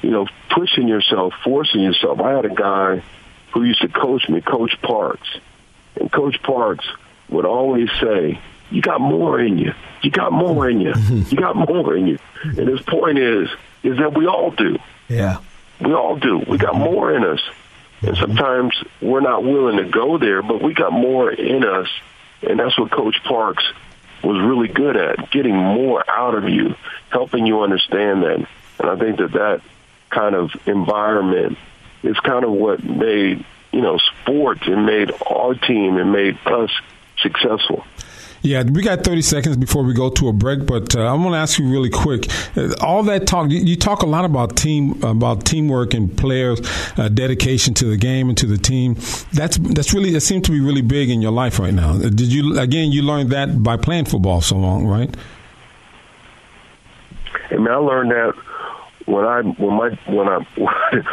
you 0.02 0.10
know 0.10 0.26
pushing 0.50 0.88
yourself, 0.88 1.34
forcing 1.42 1.80
yourself. 1.80 2.20
I 2.20 2.32
had 2.32 2.44
a 2.44 2.54
guy 2.54 3.02
who 3.52 3.62
used 3.62 3.82
to 3.82 3.88
coach 3.88 4.28
me, 4.28 4.40
Coach 4.40 4.80
Parks, 4.82 5.28
and 5.96 6.10
Coach 6.10 6.42
Parks 6.42 6.86
would 7.28 7.44
always 7.44 7.88
say, 8.00 8.40
"You 8.74 8.82
got 8.82 9.00
more 9.00 9.40
in 9.40 9.58
you." 9.58 9.72
You 10.04 10.10
got 10.10 10.32
more 10.32 10.68
in 10.68 10.80
you. 10.80 10.92
You 11.30 11.36
got 11.38 11.56
more 11.56 11.96
in 11.96 12.06
you. 12.06 12.18
And 12.42 12.68
his 12.68 12.82
point 12.82 13.18
is, 13.18 13.48
is 13.82 13.96
that 13.98 14.14
we 14.14 14.26
all 14.26 14.50
do. 14.50 14.78
Yeah. 15.08 15.38
We 15.80 15.94
all 15.94 16.16
do. 16.16 16.38
We 16.38 16.58
got 16.58 16.76
more 16.76 17.14
in 17.14 17.24
us. 17.24 17.40
And 18.02 18.10
mm-hmm. 18.10 18.20
sometimes 18.20 18.74
we're 19.00 19.22
not 19.22 19.42
willing 19.42 19.78
to 19.78 19.84
go 19.84 20.18
there, 20.18 20.42
but 20.42 20.62
we 20.62 20.74
got 20.74 20.92
more 20.92 21.30
in 21.32 21.64
us. 21.64 21.88
And 22.42 22.60
that's 22.60 22.78
what 22.78 22.90
Coach 22.90 23.16
Parks 23.24 23.64
was 24.22 24.38
really 24.42 24.68
good 24.68 24.96
at, 24.96 25.30
getting 25.30 25.56
more 25.56 26.04
out 26.08 26.34
of 26.34 26.48
you, 26.48 26.74
helping 27.08 27.46
you 27.46 27.62
understand 27.62 28.22
that. 28.24 28.46
And 28.78 28.90
I 28.90 28.96
think 28.96 29.18
that 29.18 29.32
that 29.32 29.62
kind 30.10 30.34
of 30.34 30.50
environment 30.66 31.56
is 32.02 32.18
kind 32.20 32.44
of 32.44 32.52
what 32.52 32.84
made, 32.84 33.44
you 33.72 33.80
know, 33.80 33.98
sports 33.98 34.62
and 34.66 34.84
made 34.84 35.12
our 35.26 35.54
team 35.54 35.96
and 35.96 36.12
made 36.12 36.38
us 36.46 36.70
successful. 37.18 37.84
Yeah, 38.44 38.62
we 38.62 38.82
got 38.82 39.04
30 39.04 39.22
seconds 39.22 39.56
before 39.56 39.84
we 39.84 39.94
go 39.94 40.10
to 40.10 40.28
a 40.28 40.32
break, 40.34 40.66
but 40.66 40.94
uh, 40.94 41.00
I 41.00 41.14
want 41.14 41.32
to 41.32 41.38
ask 41.38 41.58
you 41.58 41.66
really 41.66 41.88
quick. 41.88 42.28
Uh, 42.54 42.74
all 42.82 43.02
that 43.04 43.26
talk, 43.26 43.50
you, 43.50 43.74
talk 43.74 44.02
a 44.02 44.06
lot 44.06 44.26
about 44.26 44.54
team, 44.54 45.02
about 45.02 45.46
teamwork 45.46 45.94
and 45.94 46.14
players' 46.14 46.60
uh, 46.98 47.08
dedication 47.08 47.72
to 47.72 47.86
the 47.86 47.96
game 47.96 48.28
and 48.28 48.36
to 48.36 48.46
the 48.46 48.58
team. 48.58 48.96
That's 49.32 49.56
that's 49.56 49.94
really, 49.94 50.14
it 50.14 50.20
seems 50.20 50.44
to 50.44 50.52
be 50.52 50.60
really 50.60 50.82
big 50.82 51.08
in 51.08 51.22
your 51.22 51.32
life 51.32 51.58
right 51.58 51.72
now. 51.72 51.92
Uh, 51.92 52.10
did 52.10 52.30
you, 52.30 52.60
again, 52.60 52.92
you 52.92 53.00
learned 53.00 53.30
that 53.30 53.62
by 53.62 53.78
playing 53.78 54.04
football 54.04 54.42
so 54.42 54.56
long, 54.56 54.86
right? 54.86 55.16
I 57.50 57.56
mean, 57.56 57.68
I 57.68 57.76
learned 57.76 58.10
that 58.10 58.34
when 59.06 59.24
I 59.24 59.40
when 59.40 59.74
my 59.74 59.98
when 60.06 60.28
I 60.28 60.40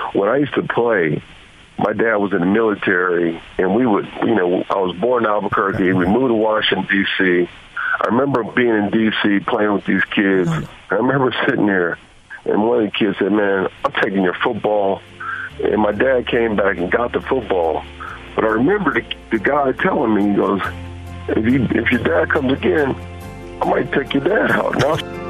when 0.14 0.28
I 0.28 0.36
used 0.36 0.54
to 0.56 0.64
play 0.64 1.24
my 1.82 1.94
dad 1.94 2.18
was 2.18 2.32
in 2.32 2.40
the 2.40 2.46
military, 2.46 3.42
and 3.58 3.76
we 3.76 3.86
would, 3.86 4.08
you 4.24 4.36
know, 4.36 4.64
I 4.70 4.76
was 4.76 4.96
born 4.98 5.26
in 5.26 5.30
Albuquerque. 5.30 5.94
We 5.94 6.06
moved 6.06 6.30
to 6.30 6.36
Washington 6.36 6.88
D.C. 6.90 7.50
I 8.00 8.08
remember 8.08 8.44
being 8.44 8.70
in 8.70 8.90
D.C. 8.92 9.40
playing 9.42 9.74
with 9.74 9.86
these 9.86 10.04
kids. 10.06 10.50
I 10.50 10.96
remember 10.96 11.34
sitting 11.48 11.66
there, 11.66 11.98
and 12.46 12.64
one 12.64 12.84
of 12.84 12.92
the 12.92 12.98
kids 12.98 13.18
said, 13.18 13.32
"Man, 13.32 13.68
I'm 13.84 13.92
taking 14.02 14.22
your 14.24 14.36
football." 14.44 15.02
And 15.64 15.82
my 15.82 15.92
dad 15.92 16.28
came 16.28 16.56
back 16.56 16.78
and 16.78 16.92
got 16.92 17.14
the 17.14 17.22
football. 17.22 17.84
But 18.36 18.46
I 18.46 18.48
remember 18.48 18.94
the, 18.94 19.04
the 19.32 19.40
guy 19.40 19.72
telling 19.74 20.14
me, 20.14 20.30
he 20.30 20.36
goes, 20.36 20.62
"If 21.30 21.46
you 21.46 21.64
if 21.72 21.92
your 21.92 22.04
dad 22.04 22.30
comes 22.30 22.54
again, 22.54 22.96
I 23.62 23.66
might 23.66 23.92
take 23.92 24.14
your 24.14 24.24
dad 24.24 24.52
out." 24.52 24.78
Now, 24.78 25.22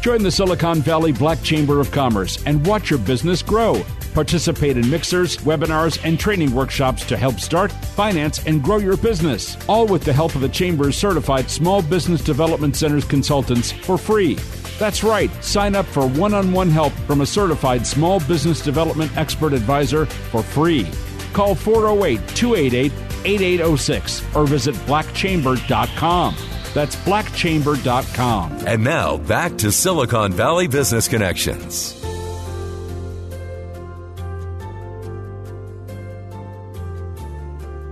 Join 0.00 0.22
the 0.22 0.30
Silicon 0.30 0.80
Valley 0.80 1.12
Black 1.12 1.42
Chamber 1.42 1.80
of 1.80 1.90
Commerce 1.90 2.42
and 2.46 2.64
watch 2.66 2.88
your 2.88 3.00
business 3.00 3.42
grow. 3.42 3.84
Participate 4.14 4.76
in 4.76 4.88
mixers, 4.90 5.36
webinars, 5.38 5.98
and 6.04 6.18
training 6.18 6.54
workshops 6.54 7.04
to 7.06 7.16
help 7.16 7.40
start, 7.40 7.70
finance, 7.72 8.44
and 8.46 8.62
grow 8.62 8.78
your 8.78 8.96
business. 8.96 9.56
All 9.68 9.86
with 9.86 10.04
the 10.04 10.12
help 10.12 10.34
of 10.34 10.40
the 10.40 10.48
Chamber's 10.48 10.96
certified 10.96 11.50
Small 11.50 11.82
Business 11.82 12.22
Development 12.22 12.74
Center's 12.74 13.04
consultants 13.04 13.72
for 13.72 13.98
free. 13.98 14.34
That's 14.78 15.02
right, 15.02 15.30
sign 15.42 15.74
up 15.74 15.86
for 15.86 16.06
one 16.06 16.34
on 16.34 16.52
one 16.52 16.70
help 16.70 16.92
from 17.06 17.20
a 17.20 17.26
certified 17.26 17.86
small 17.86 18.20
business 18.20 18.62
development 18.62 19.16
expert 19.16 19.52
advisor 19.52 20.06
for 20.06 20.42
free. 20.42 20.88
Call 21.32 21.54
408 21.54 22.26
288 22.28 22.92
8806 23.24 24.36
or 24.36 24.46
visit 24.46 24.74
blackchamber.com. 24.86 26.36
That's 26.74 26.96
blackchamber.com. 26.96 28.66
And 28.66 28.84
now 28.84 29.16
back 29.16 29.56
to 29.58 29.72
Silicon 29.72 30.32
Valley 30.32 30.68
Business 30.68 31.08
Connections. 31.08 31.97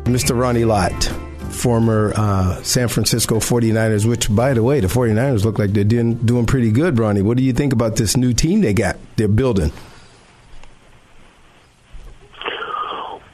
Mr. 0.06 0.38
Ronnie 0.38 0.64
Lott, 0.64 1.04
former 1.50 2.12
uh, 2.14 2.62
San 2.62 2.86
Francisco 2.86 3.36
49ers, 3.36 4.06
which, 4.08 4.34
by 4.34 4.54
the 4.54 4.62
way, 4.62 4.78
the 4.78 4.86
49ers 4.86 5.44
look 5.44 5.58
like 5.58 5.72
they're 5.72 5.82
doing, 5.82 6.14
doing 6.14 6.46
pretty 6.46 6.70
good, 6.70 6.98
Ronnie. 6.98 7.22
What 7.22 7.36
do 7.36 7.42
you 7.42 7.52
think 7.52 7.72
about 7.72 7.96
this 7.96 8.16
new 8.16 8.32
team 8.32 8.60
they 8.60 8.72
got, 8.72 8.96
they're 9.16 9.26
building? 9.26 9.72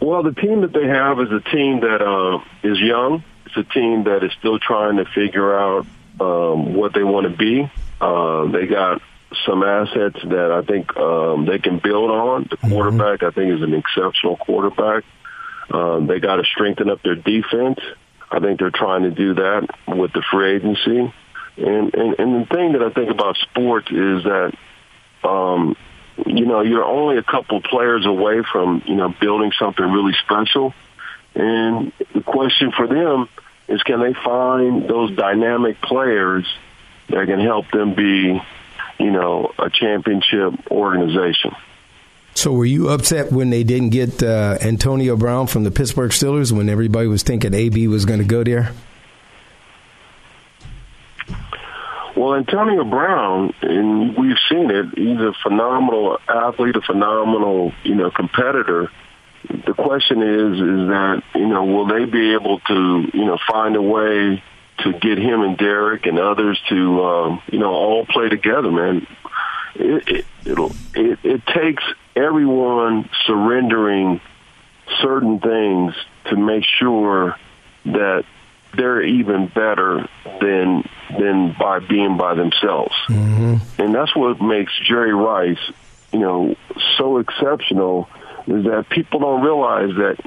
Well, 0.00 0.23
the 0.23 0.33
team 0.33 0.62
that 0.62 0.73
they 0.73 0.87
have 0.87 1.21
is 1.21 1.31
a 1.31 1.41
team 1.50 1.81
that 1.81 2.00
uh, 2.00 2.43
is 2.62 2.81
young. 2.81 3.23
It's 3.47 3.57
a 3.57 3.64
team 3.64 4.05
that 4.05 4.25
is 4.25 4.33
still 4.38 4.59
trying 4.59 4.97
to 4.97 5.05
figure 5.05 5.57
out 5.57 5.87
um, 6.21 6.75
what 6.75 6.95
they 6.95 7.05
want 7.05 7.31
to 7.31 7.37
be. 7.37 7.71
Uh, 8.00 8.47
they 8.50 8.67
got 8.67 9.02
some 9.47 9.62
assets 9.62 10.19
that 10.25 10.52
I 10.52 10.62
think 10.62 10.97
um, 10.97 11.45
they 11.45 11.59
can 11.59 11.79
build 11.79 12.11
on. 12.11 12.49
The 12.50 12.57
mm-hmm. 12.57 12.71
quarterback, 12.71 13.21
mm-hmm. 13.21 13.26
I 13.26 13.31
think, 13.31 13.52
is 13.52 13.62
an 13.62 13.75
exceptional 13.75 14.37
quarterback. 14.38 15.05
Um, 15.73 16.07
they 16.07 16.21
got 16.21 16.37
to 16.37 16.45
strengthen 16.45 16.91
up 16.91 17.02
their 17.02 17.14
defense. 17.14 17.79
I 18.31 18.41
think 18.41 18.61
they're 18.61 18.71
trying 18.71 19.02
to 19.02 19.11
do 19.11 19.35
that 19.35 19.69
with 19.88 20.12
the 20.12 20.23
free 20.31 20.57
agency. 20.57 21.12
And, 21.57 21.95
and, 21.95 22.19
and 22.19 22.43
the 22.43 22.47
thing 22.50 22.73
that 22.73 22.83
I 22.83 22.91
think 22.91 23.11
about 23.11 23.37
sports 23.37 23.88
is 23.91 24.25
that, 24.25 24.52
um, 25.25 25.76
you 26.26 26.47
know, 26.47 26.61
you're 26.61 26.85
only 26.85 27.19
a 27.19 27.23
couple 27.23 27.61
players 27.61 28.07
away 28.07 28.43
from, 28.50 28.83
you 28.87 28.95
know, 28.95 29.14
building 29.21 29.52
something 29.59 29.85
really 29.85 30.14
special. 30.25 30.75
And 31.35 31.93
the 32.14 32.21
question 32.21 32.73
for 32.73 32.87
them 32.87 33.29
is 33.69 33.83
can 33.83 34.00
they 34.00 34.12
find 34.12 34.88
those 34.88 35.17
dynamic 35.17 35.81
players 35.81 36.47
that 37.09 37.26
can 37.26 37.41
help 37.41 37.71
them 37.71 37.95
be, 37.95 38.43
you 38.99 39.11
know, 39.11 39.52
a 39.59 39.71
championship 39.71 40.71
organization? 40.71 41.55
So, 42.35 42.53
were 42.53 42.65
you 42.65 42.89
upset 42.89 43.31
when 43.31 43.51
they 43.51 43.62
didn't 43.62 43.91
get 43.91 44.23
uh, 44.23 44.59
Antonio 44.61 45.17
Brown 45.17 45.47
from 45.47 45.65
the 45.65 45.71
Pittsburgh 45.71 46.11
Steelers 46.11 46.51
when 46.51 46.69
everybody 46.69 47.07
was 47.07 47.23
thinking 47.23 47.55
AB 47.55 47.89
was 47.89 48.05
going 48.05 48.21
to 48.21 48.25
go 48.25 48.43
there? 48.43 48.73
Well, 52.17 52.35
Antonio 52.35 52.85
Brown, 52.85 53.53
and 53.62 54.17
we've 54.17 54.37
seen 54.49 54.71
it. 54.71 54.87
He's 54.97 55.19
a 55.19 55.33
phenomenal 55.43 56.19
athlete, 56.29 56.77
a 56.77 56.83
phenomenal, 56.83 57.73
you 57.85 57.95
know, 57.95 58.11
competitor. 58.11 58.91
The 59.49 59.75
question 59.75 60.23
is, 60.23 60.53
is 60.55 60.89
that 60.89 61.23
you 61.35 61.49
know, 61.49 61.65
will 61.65 61.87
they 61.87 62.05
be 62.05 62.35
able 62.35 62.61
to, 62.61 63.11
you 63.12 63.25
know, 63.25 63.39
find 63.51 63.77
a 63.77 63.83
way 63.83 64.43
to 64.85 64.93
get 64.93 65.19
him 65.19 65.43
and 65.43 65.57
Derek 65.57 66.07
and 66.07 66.19
others 66.19 66.61
to, 66.69 67.05
um, 67.05 67.43
you 67.51 67.59
know, 67.59 67.73
all 67.73 68.07
play 68.07 68.29
together, 68.29 68.71
man? 68.71 69.07
It, 69.75 70.09
it, 70.09 70.25
it'll, 70.45 70.73
it, 70.95 71.19
it 71.23 71.47
takes 71.47 71.83
everyone 72.14 73.09
surrendering 73.26 74.21
certain 75.00 75.41
things 75.41 75.95
to 76.26 76.37
make 76.37 76.64
sure 76.79 77.37
that 77.87 78.25
they're 78.76 79.02
even 79.02 79.49
better 79.49 80.09
than 80.41 80.88
than 81.19 81.55
by 81.59 81.79
being 81.79 82.17
by 82.17 82.35
themselves. 82.35 82.95
Mm-hmm. 83.09 83.83
And 83.83 83.95
that's 83.95 84.14
what 84.17 84.41
makes 84.41 84.73
Jerry 84.87 85.14
Rice, 85.14 85.59
you 86.12 86.21
know, 86.21 86.57
so 86.97 87.19
exceptional 87.19 88.09
is 88.47 88.64
that 88.64 88.87
people 88.88 89.21
don't 89.21 89.43
realize 89.43 89.91
that 89.97 90.19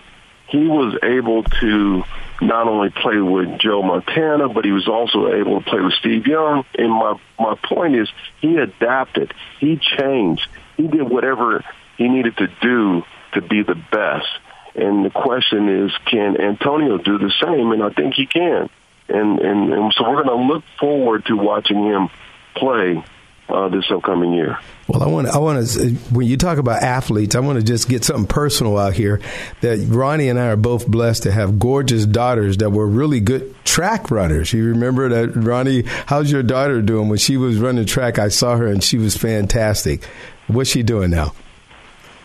he 0.47 0.67
was 0.67 0.97
able 1.03 1.43
to 1.61 2.03
not 2.41 2.67
only 2.67 2.89
play 2.89 3.17
with 3.17 3.59
Joe 3.59 3.81
Montana, 3.81 4.49
but 4.49 4.65
he 4.65 4.71
was 4.71 4.87
also 4.87 5.33
able 5.33 5.61
to 5.61 5.69
play 5.69 5.81
with 5.81 5.93
Steve 5.93 6.27
Young. 6.27 6.65
And 6.77 6.91
my 6.91 7.19
my 7.39 7.55
point 7.63 7.95
is, 7.95 8.09
he 8.41 8.57
adapted, 8.57 9.33
he 9.59 9.77
changed, 9.77 10.47
he 10.77 10.87
did 10.87 11.03
whatever 11.03 11.63
he 11.97 12.07
needed 12.07 12.37
to 12.37 12.47
do 12.61 13.03
to 13.33 13.41
be 13.41 13.63
the 13.63 13.75
best. 13.75 14.27
And 14.75 15.05
the 15.05 15.09
question 15.09 15.85
is, 15.85 15.91
can 16.05 16.39
Antonio 16.39 16.97
do 16.97 17.17
the 17.17 17.31
same? 17.41 17.71
And 17.71 17.81
I 17.81 17.89
think 17.89 18.13
he 18.13 18.25
can. 18.25 18.69
And 19.07 19.39
and, 19.39 19.73
and 19.73 19.93
so 19.93 20.09
we're 20.09 20.23
going 20.23 20.47
to 20.47 20.53
look 20.53 20.63
forward 20.79 21.25
to 21.25 21.35
watching 21.35 21.83
him 21.83 22.09
play 22.55 23.03
uh, 23.49 23.69
this 23.69 23.85
upcoming 23.91 24.33
year. 24.33 24.57
Well, 24.87 25.03
I 25.03 25.07
want 25.07 25.27
I 25.27 25.37
want 25.39 25.67
to 25.67 25.89
when 26.11 26.27
you 26.27 26.37
talk 26.37 26.57
about 26.57 26.83
athletes, 26.83 27.35
I 27.35 27.39
want 27.39 27.59
to 27.59 27.65
just 27.65 27.89
get 27.89 28.03
something 28.03 28.27
personal 28.27 28.77
out 28.77 28.93
here. 28.93 29.19
That 29.61 29.79
Ronnie 29.89 30.29
and 30.29 30.39
I 30.39 30.47
are 30.47 30.55
both 30.55 30.87
blessed 30.87 31.23
to 31.23 31.31
have 31.31 31.57
gorgeous 31.57 32.05
daughters 32.05 32.57
that 32.57 32.69
were 32.69 32.87
really 32.87 33.19
good 33.19 33.55
track 33.65 34.11
runners. 34.11 34.53
You 34.53 34.65
remember 34.69 35.09
that, 35.09 35.35
Ronnie? 35.35 35.83
How's 36.05 36.31
your 36.31 36.43
daughter 36.43 36.81
doing? 36.81 37.09
When 37.09 37.17
she 37.17 37.37
was 37.37 37.57
running 37.57 37.85
track, 37.85 38.19
I 38.19 38.27
saw 38.27 38.57
her 38.57 38.67
and 38.67 38.83
she 38.83 38.97
was 38.97 39.17
fantastic. 39.17 40.05
What's 40.47 40.69
she 40.69 40.83
doing 40.83 41.09
now? 41.09 41.33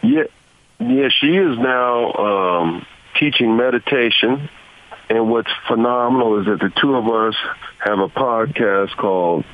Yeah, 0.03 0.25
yeah, 0.79 1.09
she 1.21 1.29
is 1.29 1.59
now 1.59 2.13
um, 2.13 2.87
teaching 3.19 3.57
meditation. 3.57 4.49
And 5.09 5.29
what's 5.29 5.51
phenomenal 5.67 6.39
is 6.39 6.47
that 6.47 6.61
the 6.61 6.71
two 6.81 6.95
of 6.95 7.09
us 7.09 7.35
have 7.79 7.99
a 7.99 8.09
podcast 8.09 8.97
called 8.97 9.45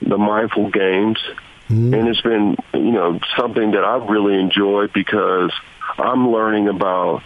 The 0.00 0.18
Mindful 0.18 0.70
Games. 0.70 1.18
Mm-hmm. 1.68 1.94
And 1.94 2.08
it's 2.08 2.20
been, 2.20 2.56
you 2.74 2.92
know, 2.92 3.18
something 3.36 3.72
that 3.72 3.84
I've 3.84 4.08
really 4.08 4.38
enjoyed 4.38 4.92
because 4.92 5.52
I'm 5.98 6.30
learning 6.30 6.68
about 6.68 7.22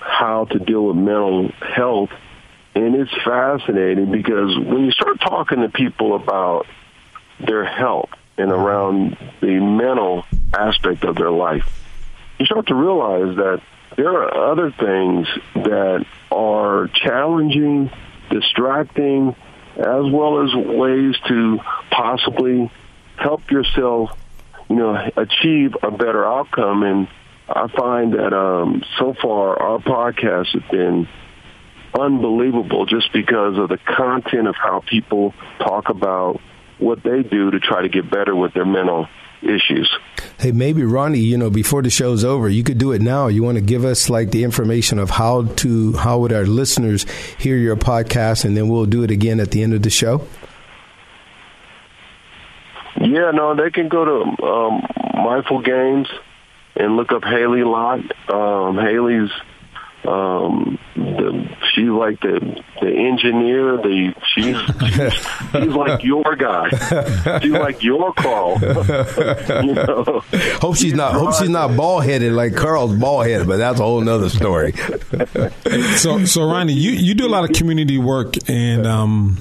how 0.00 0.46
to 0.46 0.58
deal 0.58 0.86
with 0.86 0.96
mental 0.96 1.50
health. 1.60 2.10
And 2.74 2.94
it's 2.94 3.12
fascinating 3.24 4.10
because 4.10 4.56
when 4.56 4.84
you 4.84 4.90
start 4.92 5.20
talking 5.20 5.60
to 5.60 5.68
people 5.68 6.14
about 6.14 6.66
their 7.40 7.64
health 7.64 8.10
and 8.38 8.50
around 8.50 9.16
the 9.40 9.58
mental 9.60 10.24
aspect 10.54 11.04
of 11.04 11.16
their 11.16 11.30
life, 11.30 11.64
you 12.38 12.46
start 12.46 12.66
to 12.68 12.74
realize 12.74 13.36
that 13.36 13.62
there 13.96 14.10
are 14.10 14.52
other 14.52 14.70
things 14.70 15.26
that 15.54 16.04
are 16.30 16.88
challenging, 16.88 17.90
distracting, 18.30 19.34
as 19.78 20.10
well 20.10 20.42
as 20.42 20.54
ways 20.54 21.14
to 21.28 21.58
possibly 21.90 22.70
help 23.16 23.50
yourself, 23.50 24.10
you 24.68 24.76
know, 24.76 25.10
achieve 25.16 25.74
a 25.82 25.90
better 25.90 26.24
outcome. 26.24 26.82
And 26.82 27.08
I 27.48 27.68
find 27.68 28.14
that 28.14 28.32
um, 28.32 28.82
so 28.98 29.14
far 29.20 29.60
our 29.60 29.78
podcast 29.78 30.48
has 30.52 30.62
been 30.70 31.08
unbelievable 31.98 32.86
just 32.86 33.12
because 33.12 33.58
of 33.58 33.68
the 33.68 33.78
content 33.78 34.48
of 34.48 34.54
how 34.56 34.82
people 34.88 35.34
talk 35.58 35.88
about 35.88 36.40
what 36.78 37.02
they 37.02 37.22
do 37.22 37.50
to 37.50 37.60
try 37.60 37.82
to 37.82 37.88
get 37.88 38.10
better 38.10 38.34
with 38.34 38.52
their 38.54 38.66
mental 38.66 39.08
issues. 39.42 39.90
Hey, 40.38 40.52
maybe 40.52 40.82
Ronnie, 40.82 41.20
you 41.20 41.38
know, 41.38 41.48
before 41.48 41.80
the 41.80 41.88
show's 41.88 42.22
over, 42.22 42.46
you 42.48 42.62
could 42.62 42.76
do 42.76 42.92
it 42.92 43.00
now. 43.00 43.28
You 43.28 43.42
want 43.42 43.56
to 43.56 43.62
give 43.62 43.86
us 43.86 44.10
like 44.10 44.32
the 44.32 44.44
information 44.44 44.98
of 44.98 45.08
how 45.08 45.44
to 45.44 45.94
how 45.94 46.18
would 46.18 46.32
our 46.32 46.44
listeners 46.44 47.04
hear 47.38 47.56
your 47.56 47.74
podcast, 47.76 48.44
and 48.44 48.54
then 48.54 48.68
we'll 48.68 48.84
do 48.84 49.02
it 49.02 49.10
again 49.10 49.40
at 49.40 49.50
the 49.50 49.62
end 49.62 49.72
of 49.72 49.82
the 49.82 49.88
show. 49.88 50.26
Yeah, 53.00 53.30
no, 53.30 53.54
they 53.54 53.70
can 53.70 53.88
go 53.88 54.04
to 54.04 54.44
um, 54.44 54.86
Mindful 55.14 55.62
Games 55.62 56.08
and 56.74 56.96
look 56.96 57.12
up 57.12 57.24
Haley 57.24 57.62
Lott. 57.62 58.00
Um, 58.30 58.76
Haley's 58.76 59.30
um, 60.06 60.78
the, 60.94 61.48
she's 61.74 61.88
like 61.88 62.20
the 62.20 62.62
the 62.80 62.88
engineer. 62.88 63.76
The 63.76 64.14
she's 64.34 64.56
she's, 64.90 65.62
she's 65.62 65.74
like 65.74 66.02
your 66.04 66.36
guy. 66.36 66.68
She's 67.40 67.50
like 67.50 67.82
your 67.82 68.12
Carl. 68.14 68.58
you 69.64 69.74
know? 69.74 70.22
Hope 70.60 70.76
she's 70.76 70.94
not. 70.94 71.14
Hope 71.14 71.34
she's 71.34 71.48
not 71.48 71.76
bald 71.76 72.04
headed 72.04 72.32
like 72.32 72.54
Carl's 72.54 72.94
bald 72.94 73.26
headed. 73.26 73.46
But 73.46 73.58
that's 73.58 73.80
a 73.80 73.82
whole 73.82 74.06
other 74.08 74.28
story. 74.28 74.72
so 75.96 76.24
so 76.24 76.48
Ronnie, 76.48 76.72
you 76.72 76.92
you 76.92 77.14
do 77.14 77.26
a 77.26 77.30
lot 77.30 77.48
of 77.48 77.54
community 77.56 77.98
work 77.98 78.34
and. 78.48 78.86
um 78.86 79.38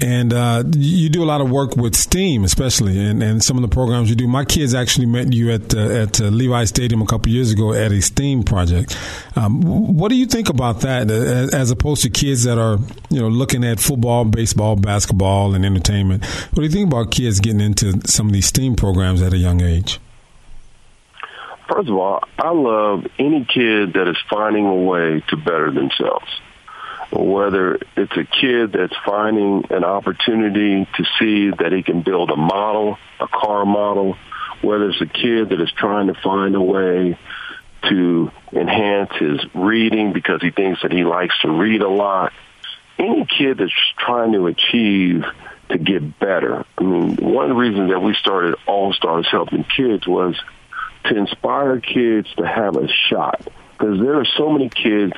and 0.00 0.32
uh, 0.32 0.62
you 0.76 1.08
do 1.08 1.22
a 1.22 1.26
lot 1.26 1.40
of 1.40 1.50
work 1.50 1.76
with 1.76 1.94
STEAM, 1.94 2.44
especially, 2.44 2.98
and, 2.98 3.22
and 3.22 3.42
some 3.42 3.56
of 3.56 3.62
the 3.62 3.68
programs 3.68 4.08
you 4.10 4.16
do. 4.16 4.26
My 4.26 4.44
kids 4.44 4.74
actually 4.74 5.06
met 5.06 5.32
you 5.32 5.52
at 5.52 5.74
uh, 5.74 5.78
at 5.78 6.20
uh, 6.20 6.24
Levi 6.24 6.64
Stadium 6.64 7.02
a 7.02 7.06
couple 7.06 7.32
years 7.32 7.52
ago 7.52 7.72
at 7.72 7.92
a 7.92 8.00
STEAM 8.00 8.44
project. 8.44 8.96
Um, 9.36 9.60
what 9.96 10.08
do 10.08 10.16
you 10.16 10.26
think 10.26 10.48
about 10.48 10.80
that, 10.80 11.10
as, 11.10 11.54
as, 11.54 11.70
opposed 11.70 12.02
to 12.02 12.10
kids 12.10 12.44
that 12.44 12.58
are 12.58 12.78
you 13.10 13.20
know 13.20 13.28
looking 13.28 13.64
at 13.64 13.80
football, 13.80 14.24
baseball, 14.24 14.76
basketball, 14.76 15.54
and 15.54 15.64
entertainment? 15.64 16.24
What 16.24 16.56
do 16.56 16.62
you 16.62 16.70
think 16.70 16.88
about 16.88 17.10
kids 17.10 17.40
getting 17.40 17.60
into 17.60 18.00
some 18.06 18.26
of 18.26 18.32
these 18.32 18.46
STEAM 18.46 18.76
programs 18.76 19.22
at 19.22 19.32
a 19.32 19.38
young 19.38 19.62
age? 19.62 20.00
First 21.68 21.88
of 21.88 21.96
all, 21.96 22.20
I 22.38 22.50
love 22.50 23.06
any 23.18 23.44
kid 23.44 23.94
that 23.94 24.06
is 24.08 24.16
finding 24.30 24.66
a 24.66 24.74
way 24.74 25.22
to 25.28 25.36
better 25.36 25.72
themselves 25.72 26.26
whether 27.18 27.78
it's 27.96 28.16
a 28.16 28.24
kid 28.24 28.72
that's 28.72 28.96
finding 29.04 29.64
an 29.70 29.84
opportunity 29.84 30.86
to 30.96 31.04
see 31.18 31.50
that 31.50 31.72
he 31.72 31.82
can 31.82 32.02
build 32.02 32.30
a 32.30 32.36
model, 32.36 32.98
a 33.20 33.28
car 33.28 33.64
model, 33.64 34.16
whether 34.62 34.90
it's 34.90 35.00
a 35.00 35.06
kid 35.06 35.50
that 35.50 35.60
is 35.60 35.70
trying 35.72 36.08
to 36.08 36.14
find 36.14 36.54
a 36.54 36.60
way 36.60 37.18
to 37.88 38.30
enhance 38.52 39.10
his 39.18 39.40
reading 39.54 40.12
because 40.12 40.40
he 40.42 40.50
thinks 40.50 40.82
that 40.82 40.92
he 40.92 41.04
likes 41.04 41.38
to 41.40 41.50
read 41.50 41.82
a 41.82 41.88
lot. 41.88 42.32
Any 42.98 43.26
kid 43.26 43.58
that's 43.58 43.72
trying 43.98 44.32
to 44.32 44.46
achieve 44.46 45.24
to 45.68 45.78
get 45.78 46.18
better. 46.18 46.64
I 46.78 46.82
mean, 46.82 47.16
one 47.16 47.56
reasons 47.56 47.90
that 47.90 48.00
we 48.00 48.14
started 48.14 48.56
All 48.66 48.92
Stars 48.92 49.26
Helping 49.30 49.64
Kids 49.64 50.06
was 50.06 50.34
to 51.04 51.16
inspire 51.16 51.80
kids 51.80 52.28
to 52.36 52.46
have 52.46 52.76
a 52.76 52.88
shot 52.88 53.40
because 53.72 54.00
there 54.00 54.18
are 54.18 54.24
so 54.24 54.50
many 54.50 54.68
kids 54.68 55.12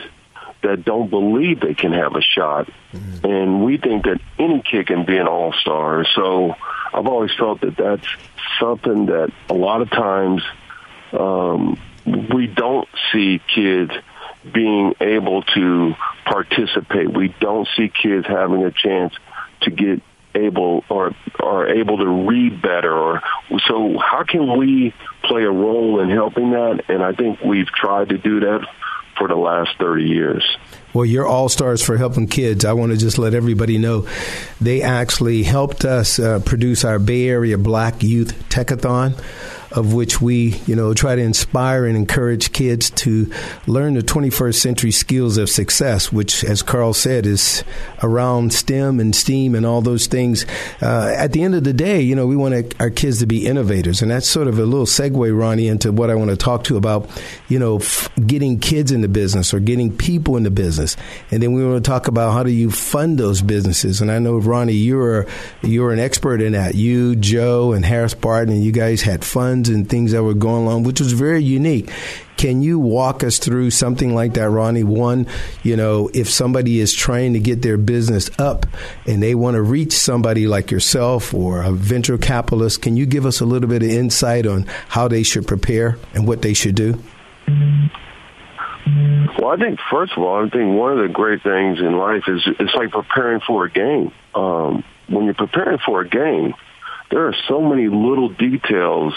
that 0.63 0.85
don't 0.85 1.09
believe 1.09 1.61
they 1.61 1.75
can 1.75 1.93
have 1.93 2.15
a 2.15 2.21
shot. 2.21 2.69
Mm-hmm. 2.93 3.27
And 3.27 3.65
we 3.65 3.79
think 3.79 4.05
that 4.05 4.21
any 4.39 4.63
kid 4.63 4.87
can 4.87 5.05
be 5.05 5.17
an 5.17 5.27
all-star. 5.27 6.05
So 6.15 6.55
I've 6.93 7.07
always 7.07 7.33
felt 7.39 7.61
that 7.61 7.77
that's 7.77 8.07
something 8.59 9.07
that 9.07 9.33
a 9.49 9.55
lot 9.55 9.83
of 9.83 9.91
times 9.91 10.43
um, 11.13 11.81
we 12.07 12.47
don't 12.47 12.89
see 13.13 13.41
kids 13.55 13.93
being 14.53 14.95
able 15.01 15.43
to 15.43 15.95
participate. 16.25 17.13
We 17.13 17.35
don't 17.41 17.69
see 17.77 17.89
kids 17.89 18.27
having 18.27 18.65
a 18.65 18.71
chance 18.71 19.15
to 19.63 19.71
get 19.71 20.03
able 20.35 20.85
or 20.89 21.15
are 21.41 21.69
able 21.69 21.99
to 21.99 22.07
read 22.07 22.61
better 22.61 22.93
or 22.93 23.23
so 23.67 23.99
how 23.99 24.23
can 24.29 24.59
we 24.59 24.95
play 25.25 25.43
a 25.43 25.51
role 25.51 26.01
in 26.01 26.11
helping 26.11 26.51
that 26.51 26.85
and 26.89 27.03
I 27.03 27.13
think 27.13 27.41
we've 27.41 27.67
tried 27.67 28.11
to 28.11 28.19
do 28.19 28.41
that 28.41 28.67
for 29.19 29.29
the 29.29 29.37
last 29.37 29.71
30 29.79 30.05
years. 30.05 30.45
Well, 30.95 31.05
you're 31.05 31.27
all 31.27 31.49
stars 31.49 31.85
for 31.85 31.97
helping 31.97 32.29
kids. 32.29 32.65
I 32.65 32.73
want 32.73 32.93
to 32.93 32.99
just 32.99 33.19
let 33.19 33.35
everybody 33.35 33.77
know 33.79 34.09
they 34.61 34.81
actually 34.83 35.43
helped 35.43 35.85
us 35.85 36.19
uh, 36.19 36.41
produce 36.41 36.85
our 36.85 36.99
Bay 36.99 37.29
Area 37.29 37.59
Black 37.59 38.03
Youth 38.03 38.49
Techathon. 38.49 39.23
Of 39.73 39.93
which 39.93 40.21
we, 40.21 40.57
you 40.67 40.75
know, 40.75 40.95
try 40.95 41.15
to 41.15 41.23
inspire 41.23 41.85
and 41.85 41.97
encourage 41.97 42.53
kids 42.53 42.91
to 42.91 43.31
learn 43.67 43.95
the 43.95 44.03
21st 44.03 44.55
century 44.55 44.91
skills 44.91 45.37
of 45.37 45.51
success, 45.51 46.13
which, 46.13 46.43
as 46.45 46.63
Carl 46.63 46.95
said, 46.95 47.27
is 47.27 47.65
around 48.03 48.53
STEM 48.53 49.01
and 49.01 49.15
STEAM 49.15 49.55
and 49.55 49.67
all 49.67 49.83
those 49.83 50.07
things. 50.07 50.47
Uh, 50.81 51.15
at 51.17 51.33
the 51.33 51.43
end 51.43 51.55
of 51.55 51.65
the 51.65 51.73
day, 51.73 52.01
you 52.01 52.15
know, 52.15 52.27
we 52.27 52.37
want 52.37 52.75
our 52.81 52.91
kids 52.91 53.19
to 53.19 53.27
be 53.27 53.47
innovators, 53.47 54.01
and 54.01 54.11
that's 54.11 54.29
sort 54.29 54.49
of 54.49 54.59
a 54.59 54.65
little 54.65 54.87
segue, 54.87 55.39
Ronnie, 55.39 55.69
into 55.69 55.93
what 55.93 56.11
I 56.11 56.15
want 56.15 56.31
to 56.31 56.37
talk 56.37 56.65
to 56.65 56.77
about, 56.77 57.09
you 57.49 57.59
know, 57.59 57.77
f- 57.77 58.09
getting 58.27 58.59
kids 58.59 58.91
into 58.91 59.09
business 59.09 59.53
or 59.53 59.61
getting 59.61 59.95
people 59.95 60.37
into 60.37 60.51
business, 60.51 60.97
and 61.31 61.43
then 61.43 61.53
we 61.53 61.65
want 61.65 61.85
to 61.85 61.89
talk 61.89 62.09
about 62.09 62.33
how 62.33 62.43
do 62.43 62.51
you 62.51 62.71
fund 62.71 63.19
those 63.19 63.43
businesses. 63.43 64.01
And 64.01 64.11
I 64.11 64.19
know, 64.19 64.39
Ronnie, 64.39 64.73
you're 64.73 65.27
you're 65.63 65.93
an 65.93 65.99
expert 65.99 66.41
in 66.41 66.53
that. 66.53 66.75
You, 66.75 67.17
Joe, 67.17 67.73
and 67.73 67.85
Harris 67.85 68.15
Barton, 68.15 68.55
and 68.55 68.65
you 68.65 68.73
guys 68.73 69.03
had 69.03 69.25
funds 69.25 69.58
and 69.67 69.89
things 69.89 70.13
that 70.13 70.23
were 70.23 70.35
going 70.35 70.69
on, 70.69 70.85
which 70.85 71.01
was 71.01 71.13
very 71.13 71.43
unique. 71.43 71.91
Can 72.37 72.63
you 72.63 72.79
walk 72.79 73.25
us 73.25 73.39
through 73.39 73.73
something 73.73 74.15
like 74.15 74.35
that, 74.35 74.49
Ronnie? 74.49 74.85
One, 74.85 75.27
you 75.65 75.75
know, 75.75 76.09
if 76.15 76.31
somebody 76.31 76.79
is 76.79 76.95
trying 76.95 77.33
to 77.33 77.41
get 77.41 77.63
their 77.63 77.77
business 77.77 78.31
up 78.39 78.65
and 79.07 79.21
they 79.21 79.35
want 79.35 79.57
to 79.57 79.63
reach 79.63 79.93
somebody 79.93 80.47
like 80.47 80.71
yourself 80.71 81.35
or 81.35 81.63
a 81.63 81.73
venture 81.73 82.17
capitalist, 82.17 82.81
can 82.83 82.97
you 82.97 83.07
give 83.07 83.27
us 83.27 83.41
a 83.41 83.45
little 83.45 83.69
bit 83.69 83.83
of 83.83 83.89
insight 83.89 84.47
on 84.47 84.67
how 84.91 85.09
they 85.09 85.25
should 85.25 85.49
prepare 85.49 85.99
and 86.15 86.29
what 86.29 86.43
they 86.43 86.55
should 86.55 86.77
do? 86.77 87.03
Well, 89.39 89.51
I 89.51 89.57
think 89.57 89.81
first 89.91 90.13
of 90.17 90.23
all, 90.23 90.47
I 90.47 90.49
think 90.49 90.79
one 90.79 90.93
of 90.93 91.07
the 91.07 91.13
great 91.13 91.43
things 91.43 91.81
in 91.81 91.97
life 91.99 92.23
is 92.29 92.47
it's 92.61 92.75
like 92.75 92.91
preparing 92.91 93.41
for 93.47 93.65
a 93.65 93.71
game. 93.71 94.13
Um, 94.35 94.85
when 95.09 95.25
you're 95.25 95.35
preparing 95.35 95.79
for 95.85 96.03
a 96.03 96.09
game, 96.09 96.55
there 97.11 97.27
are 97.27 97.35
so 97.49 97.61
many 97.61 97.89
little 97.89 98.29
details 98.29 99.15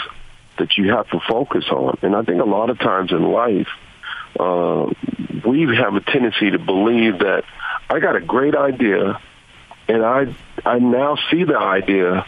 that 0.57 0.77
you 0.77 0.91
have 0.91 1.09
to 1.09 1.19
focus 1.27 1.65
on. 1.69 1.97
And 2.01 2.15
I 2.15 2.23
think 2.23 2.41
a 2.41 2.45
lot 2.45 2.69
of 2.69 2.79
times 2.79 3.11
in 3.11 3.31
life, 3.31 3.67
uh, 4.39 4.89
we 5.45 5.75
have 5.75 5.95
a 5.95 6.01
tendency 6.01 6.51
to 6.51 6.59
believe 6.59 7.19
that 7.19 7.43
I 7.89 7.99
got 7.99 8.15
a 8.15 8.21
great 8.21 8.55
idea 8.55 9.19
and 9.87 10.05
I, 10.05 10.33
I 10.65 10.79
now 10.79 11.17
see 11.29 11.43
the 11.43 11.57
idea 11.57 12.25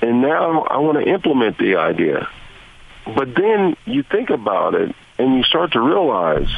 and 0.00 0.22
now 0.22 0.62
I 0.62 0.78
want 0.78 0.98
to 0.98 1.10
implement 1.10 1.58
the 1.58 1.76
idea. 1.76 2.28
But 3.04 3.34
then 3.34 3.76
you 3.84 4.02
think 4.02 4.30
about 4.30 4.74
it 4.74 4.94
and 5.18 5.36
you 5.36 5.42
start 5.42 5.72
to 5.72 5.80
realize 5.80 6.48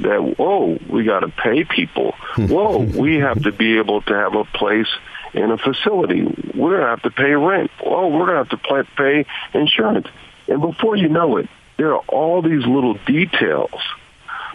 that, 0.00 0.38
whoa, 0.38 0.78
we 0.88 1.04
got 1.04 1.20
to 1.20 1.28
pay 1.28 1.64
people. 1.64 2.12
Whoa, 2.36 2.78
we 2.78 3.16
have 3.16 3.42
to 3.42 3.52
be 3.52 3.78
able 3.78 4.00
to 4.02 4.14
have 4.14 4.34
a 4.34 4.44
place 4.44 4.88
in 5.34 5.50
a 5.50 5.58
facility. 5.58 6.22
We're 6.54 6.78
going 6.78 6.80
to 6.80 6.88
have 6.88 7.02
to 7.02 7.10
pay 7.10 7.32
rent. 7.32 7.70
Whoa, 7.82 8.08
we're 8.08 8.26
going 8.26 8.44
to 8.44 8.50
have 8.50 8.86
to 8.86 8.86
pay 8.96 9.26
insurance. 9.52 10.06
And 10.50 10.60
before 10.60 10.96
you 10.96 11.08
know 11.08 11.38
it, 11.38 11.48
there 11.78 11.94
are 11.94 12.02
all 12.08 12.42
these 12.42 12.66
little 12.66 12.94
details 13.06 13.70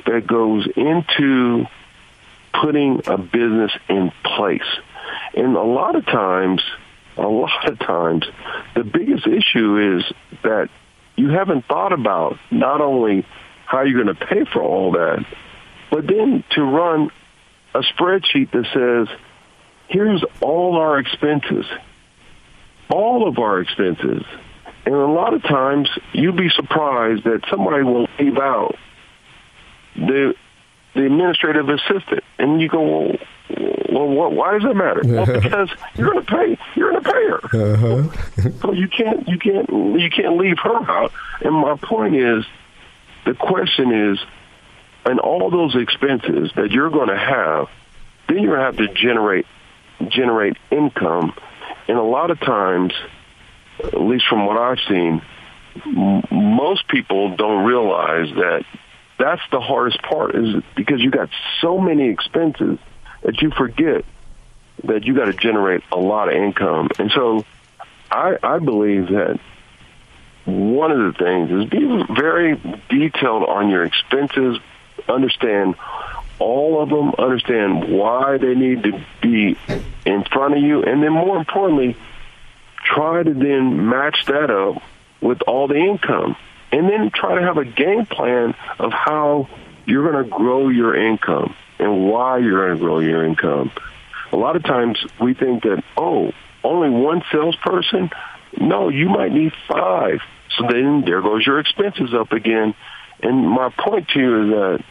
that 0.05 0.27
goes 0.27 0.67
into 0.75 1.65
putting 2.53 3.01
a 3.08 3.17
business 3.17 3.71
in 3.89 4.12
place. 4.23 4.62
And 5.34 5.55
a 5.55 5.63
lot 5.63 5.95
of 5.95 6.05
times, 6.05 6.62
a 7.17 7.27
lot 7.27 7.69
of 7.69 7.79
times, 7.79 8.25
the 8.75 8.84
biggest 8.84 9.25
issue 9.25 9.97
is 9.97 10.03
that 10.43 10.69
you 11.15 11.29
haven't 11.29 11.65
thought 11.65 11.93
about 11.93 12.38
not 12.51 12.81
only 12.81 13.25
how 13.65 13.81
you're 13.81 14.03
going 14.03 14.15
to 14.15 14.25
pay 14.25 14.43
for 14.45 14.62
all 14.62 14.91
that, 14.91 15.25
but 15.89 16.05
then 16.08 16.43
to 16.51 16.62
run 16.62 17.10
a 17.73 17.79
spreadsheet 17.79 18.51
that 18.51 18.65
says, 18.73 19.17
here's 19.88 20.23
all 20.41 20.77
our 20.77 20.99
expenses, 20.99 21.65
all 22.89 23.27
of 23.27 23.39
our 23.39 23.62
expenses, 23.62 24.23
and 24.86 24.95
a 24.95 25.08
lot 25.08 25.34
of 25.34 25.41
times 25.43 25.89
you'd 26.13 26.38
be 26.38 26.50
surprised 26.50 27.24
that 27.24 27.41
somebody 27.50 27.84
will 27.84 28.08
leave 28.19 28.38
out 28.38 28.76
the 29.95 30.36
the 30.93 31.06
administrative 31.06 31.67
assistant, 31.67 32.24
and 32.39 32.62
you 32.62 32.69
go, 32.69 32.82
well, 32.82 33.17
well 33.91 34.08
what, 34.08 34.32
why 34.32 34.54
does 34.54 34.63
that 34.63 34.76
matter? 34.76 35.02
well, 35.04 35.26
because 35.41 35.69
you're 35.95 36.13
going 36.13 36.26
to 36.26 36.32
pay, 36.32 36.58
you're 36.76 36.91
going 36.91 37.04
to 37.04 37.12
pay 37.12 37.28
her. 37.28 37.74
Uh-huh. 37.74 38.52
so 38.62 38.71
you 38.71 38.88
can't, 38.88 39.28
you 39.28 39.38
can't, 39.38 39.69
you 39.69 40.10
can't 40.10 40.38
leave 40.38 40.58
her 40.60 40.89
out. 40.89 41.12
And 41.41 41.54
my 41.54 41.76
point 41.76 42.15
is, 42.15 42.45
the 43.26 43.34
question 43.34 44.12
is, 44.12 44.19
and 45.06 45.19
all 45.19 45.50
those 45.50 45.76
expenses 45.76 46.52
that 46.56 46.71
you're 46.71 46.89
going 46.89 47.10
to 47.10 47.17
have, 47.17 47.67
then 48.30 48.41
you're 48.41 48.56
going 48.56 48.74
to 48.74 48.84
have 48.84 48.88
to 48.88 48.93
generate 48.93 49.45
generate 50.08 50.58
income, 50.71 51.34
and 51.88 51.98
a 51.98 52.04
lot 52.04 52.32
of 52.32 52.39
times 52.39 52.93
at 53.84 54.00
least 54.00 54.26
from 54.30 54.46
what 54.46 54.58
I've 54.58 54.80
seen, 54.88 55.22
m- 55.86 56.24
most 56.32 56.88
people 56.88 57.36
don't 57.36 57.66
realize 57.66 58.34
that 58.36 58.66
that's 59.18 59.42
the 59.52 59.60
hardest 59.60 60.02
part 60.02 60.36
is 60.36 60.62
because 60.76 61.00
you 61.02 61.12
got 61.12 61.30
so 61.62 61.80
many 61.80 62.10
expenses 62.10 62.78
that 63.24 63.42
you 63.42 63.52
forget 63.52 64.04
that 64.84 65.06
you 65.06 65.16
got 65.16 65.26
to 65.26 65.34
generate 65.34 65.82
a 65.92 65.98
lot 65.98 66.28
of 66.28 66.36
income. 66.36 66.90
And 67.00 67.12
so 67.12 67.46
I, 68.12 68.38
I 68.44 68.60
believe 68.60 69.08
that 69.08 69.40
one 70.46 70.92
of 70.92 70.98
the 70.98 71.14
things 71.18 71.50
is 71.52 71.70
be 71.70 72.14
very 72.14 72.56
detailed 72.90 73.44
on 73.44 73.70
your 73.70 73.86
expenses, 73.86 74.60
understand 75.08 75.76
all 76.38 76.82
of 76.82 76.90
them, 76.90 77.14
understand 77.18 77.92
why 77.92 78.38
they 78.38 78.54
need 78.54 78.84
to 78.84 79.06
be 79.22 79.58
in 80.06 80.24
front 80.32 80.56
of 80.56 80.62
you, 80.62 80.84
and 80.84 81.02
then 81.02 81.14
more 81.14 81.38
importantly, 81.38 81.98
try 82.86 83.24
to 83.24 83.34
then 83.34 83.89
match 83.89 84.26
that 84.28 84.50
up 84.50 84.82
with 85.21 85.41
all 85.48 85.67
the 85.67 85.76
income. 85.76 86.38
And 86.71 86.89
then 86.89 87.10
try 87.10 87.36
to 87.36 87.41
have 87.41 87.58
a 87.58 87.65
game 87.65 88.06
plan 88.06 88.54
of 88.80 88.91
how 88.91 89.48
you're 89.86 90.12
going 90.12 90.24
to 90.24 90.30
grow 90.30 90.67
your 90.67 90.95
income 90.95 91.56
and 91.80 92.10
why 92.10 92.39
you're 92.39 92.67
going 92.67 92.78
to 92.78 92.84
grow 92.84 93.00
your 93.00 93.26
income. 93.26 93.71
A 94.32 94.36
lot 94.36 94.56
of 94.56 94.63
times 94.63 94.98
we 95.21 95.34
think 95.34 95.63
that, 95.63 95.84
oh, 95.95 96.32
only 96.63 96.89
one 96.89 97.24
salesperson? 97.32 98.10
No, 98.60 98.89
you 98.89 99.08
might 99.10 99.32
need 99.32 99.54
five. 99.69 100.21
So 100.58 100.65
then 100.69 101.04
there 101.06 101.21
goes 101.21 101.45
your 101.45 101.60
expenses 101.60 102.13
up 102.13 102.32
again. 102.32 102.74
And 103.21 103.48
my 103.50 103.69
point 103.69 104.10
to 104.10 104.19
you 104.19 104.43
is 104.43 104.50
that 104.50 104.86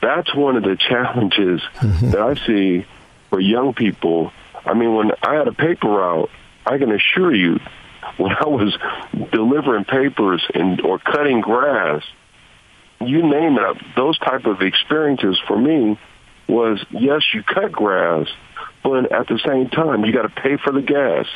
that's 0.00 0.34
one 0.34 0.56
of 0.56 0.62
the 0.62 0.76
challenges 0.76 1.60
mm-hmm. 1.76 2.10
that 2.10 2.20
I 2.20 2.34
see 2.46 2.86
for 3.30 3.40
young 3.40 3.74
people. 3.74 4.32
I 4.64 4.74
mean, 4.74 4.94
when 4.94 5.12
I 5.22 5.34
had 5.34 5.46
a 5.46 5.52
paper 5.52 5.88
route, 5.88 6.30
I 6.66 6.78
can 6.78 6.90
assure 6.90 7.34
you, 7.34 7.60
when 8.16 8.32
I 8.32 8.46
was 8.46 8.76
delivering 9.32 9.84
papers 9.84 10.44
and 10.54 10.80
or 10.80 10.98
cutting 10.98 11.40
grass, 11.40 12.02
you 13.00 13.22
name 13.22 13.58
it, 13.58 13.76
those 13.94 14.18
type 14.18 14.46
of 14.46 14.62
experiences 14.62 15.38
for 15.46 15.58
me 15.58 15.98
was 16.48 16.84
yes, 16.90 17.22
you 17.34 17.42
cut 17.42 17.72
grass, 17.72 18.28
but 18.82 19.12
at 19.12 19.26
the 19.26 19.38
same 19.44 19.68
time, 19.68 20.04
you 20.04 20.12
got 20.12 20.22
to 20.22 20.28
pay 20.28 20.56
for 20.56 20.72
the 20.72 20.82
gas. 20.82 21.26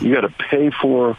You 0.00 0.14
got 0.14 0.22
to 0.22 0.28
pay 0.50 0.70
for 0.70 1.16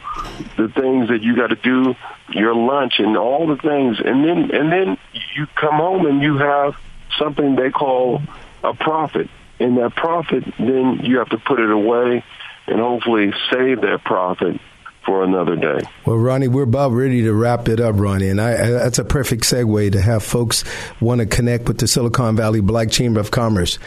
the 0.57 0.69
things 0.69 1.09
that 1.09 1.21
you 1.21 1.35
got 1.35 1.47
to 1.47 1.55
do, 1.55 1.95
your 2.29 2.55
lunch 2.55 2.99
and 2.99 3.17
all 3.17 3.47
the 3.47 3.57
things, 3.57 3.97
and 3.99 4.23
then 4.23 4.51
and 4.51 4.71
then 4.71 4.97
you 5.35 5.47
come 5.55 5.75
home 5.75 6.05
and 6.05 6.21
you 6.21 6.37
have 6.37 6.75
something 7.17 7.55
they 7.55 7.71
call 7.71 8.21
a 8.63 8.73
profit, 8.73 9.29
and 9.59 9.77
that 9.77 9.95
profit 9.95 10.43
then 10.59 11.01
you 11.03 11.17
have 11.17 11.29
to 11.29 11.37
put 11.37 11.59
it 11.59 11.69
away 11.69 12.23
and 12.71 12.79
hopefully 12.79 13.33
save 13.51 13.81
that 13.81 14.03
profit 14.05 14.59
for 15.05 15.23
another 15.23 15.55
day. 15.55 15.79
Well, 16.05 16.17
Ronnie, 16.17 16.47
we're 16.47 16.63
about 16.63 16.91
ready 16.91 17.23
to 17.23 17.33
wrap 17.33 17.67
it 17.67 17.79
up, 17.79 17.95
Ronnie, 17.97 18.29
and 18.29 18.39
I, 18.39 18.55
that's 18.55 18.99
a 18.99 19.03
perfect 19.03 19.43
segue 19.43 19.91
to 19.91 20.01
have 20.01 20.23
folks 20.23 20.63
want 21.01 21.19
to 21.19 21.27
connect 21.27 21.67
with 21.67 21.79
the 21.79 21.87
Silicon 21.87 22.35
Valley 22.35 22.61
Black 22.61 22.91
Chamber 22.91 23.19
of 23.19 23.31
Commerce. 23.31 23.79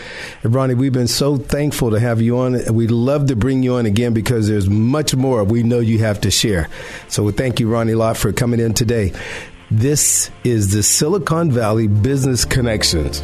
And 0.43 0.55
Ronnie, 0.55 0.75
we've 0.75 0.93
been 0.93 1.09
so 1.09 1.37
thankful 1.37 1.93
to 1.93 2.01
have 2.01 2.21
you 2.21 2.39
on. 2.39 2.75
We'd 2.75 2.91
love 2.91 3.27
to 3.29 3.37
bring 3.37 3.63
you 3.63 3.77
on 3.77 3.87
again 3.87 4.13
because 4.13 4.49
there's 4.49 4.69
much 4.69 5.15
more 5.15 5.45
we 5.45 5.63
know 5.63 5.79
you 5.79 5.99
have 6.01 6.21
to 6.23 6.31
share. 6.31 6.69
So, 7.09 7.31
thank 7.31 7.61
you, 7.61 7.71
Ronnie 7.71 7.95
Lott, 7.95 8.17
for 8.17 8.33
coming 8.33 8.61
in 8.61 8.75
today. 8.75 9.13
This 9.71 10.31
is 10.43 10.73
the 10.73 10.83
Silicon 10.83 11.51
Valley 11.51 11.87
Business 11.87 12.45
Connections. 12.45 13.23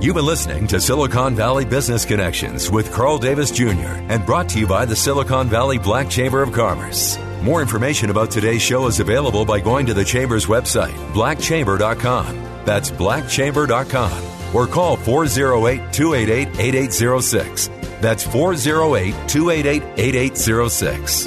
You've 0.00 0.14
been 0.16 0.24
listening 0.24 0.66
to 0.68 0.80
Silicon 0.80 1.34
Valley 1.34 1.66
Business 1.66 2.06
Connections 2.06 2.70
with 2.70 2.90
Carl 2.90 3.18
Davis 3.18 3.50
Jr. 3.50 4.00
and 4.08 4.24
brought 4.24 4.48
to 4.48 4.58
you 4.58 4.66
by 4.66 4.86
the 4.86 4.96
Silicon 4.96 5.46
Valley 5.46 5.76
Black 5.76 6.08
Chamber 6.08 6.42
of 6.42 6.52
Commerce. 6.52 7.18
More 7.42 7.60
information 7.60 8.08
about 8.08 8.30
today's 8.30 8.62
show 8.62 8.86
is 8.86 8.98
available 8.98 9.44
by 9.44 9.60
going 9.60 9.84
to 9.84 9.92
the 9.92 10.04
Chamber's 10.04 10.46
website, 10.46 10.94
blackchamber.com. 11.12 12.64
That's 12.64 12.90
blackchamber.com. 12.90 14.56
Or 14.56 14.66
call 14.66 14.96
408 14.96 15.92
288 15.92 16.48
8806. 16.58 17.68
That's 18.00 18.22
408 18.24 19.12
288 19.28 19.82
8806. 19.98 21.26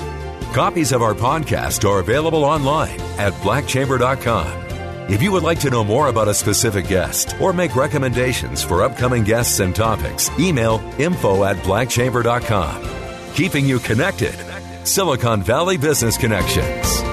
Copies 0.52 0.92
of 0.92 1.04
our 1.04 1.14
podcast 1.14 1.88
are 1.88 2.00
available 2.00 2.44
online 2.44 3.00
at 3.20 3.34
blackchamber.com. 3.34 4.63
If 5.14 5.22
you 5.22 5.32
would 5.34 5.44
like 5.44 5.60
to 5.60 5.70
know 5.70 5.84
more 5.84 6.08
about 6.08 6.28
a 6.28 6.34
specific 6.34 6.88
guest 6.88 7.40
or 7.40 7.54
make 7.54 7.76
recommendations 7.76 8.64
for 8.64 8.82
upcoming 8.82 9.24
guests 9.24 9.60
and 9.60 9.76
topics, 9.76 10.32
email 10.40 10.82
info 10.98 11.44
at 11.44 11.56
blackchamber.com. 11.58 12.84
Keeping 13.36 13.68
you 13.68 13.78
connected. 13.78 14.34
Silicon 14.88 15.44
Valley 15.44 15.78
Business 15.78 16.18
Connections. 16.18 17.13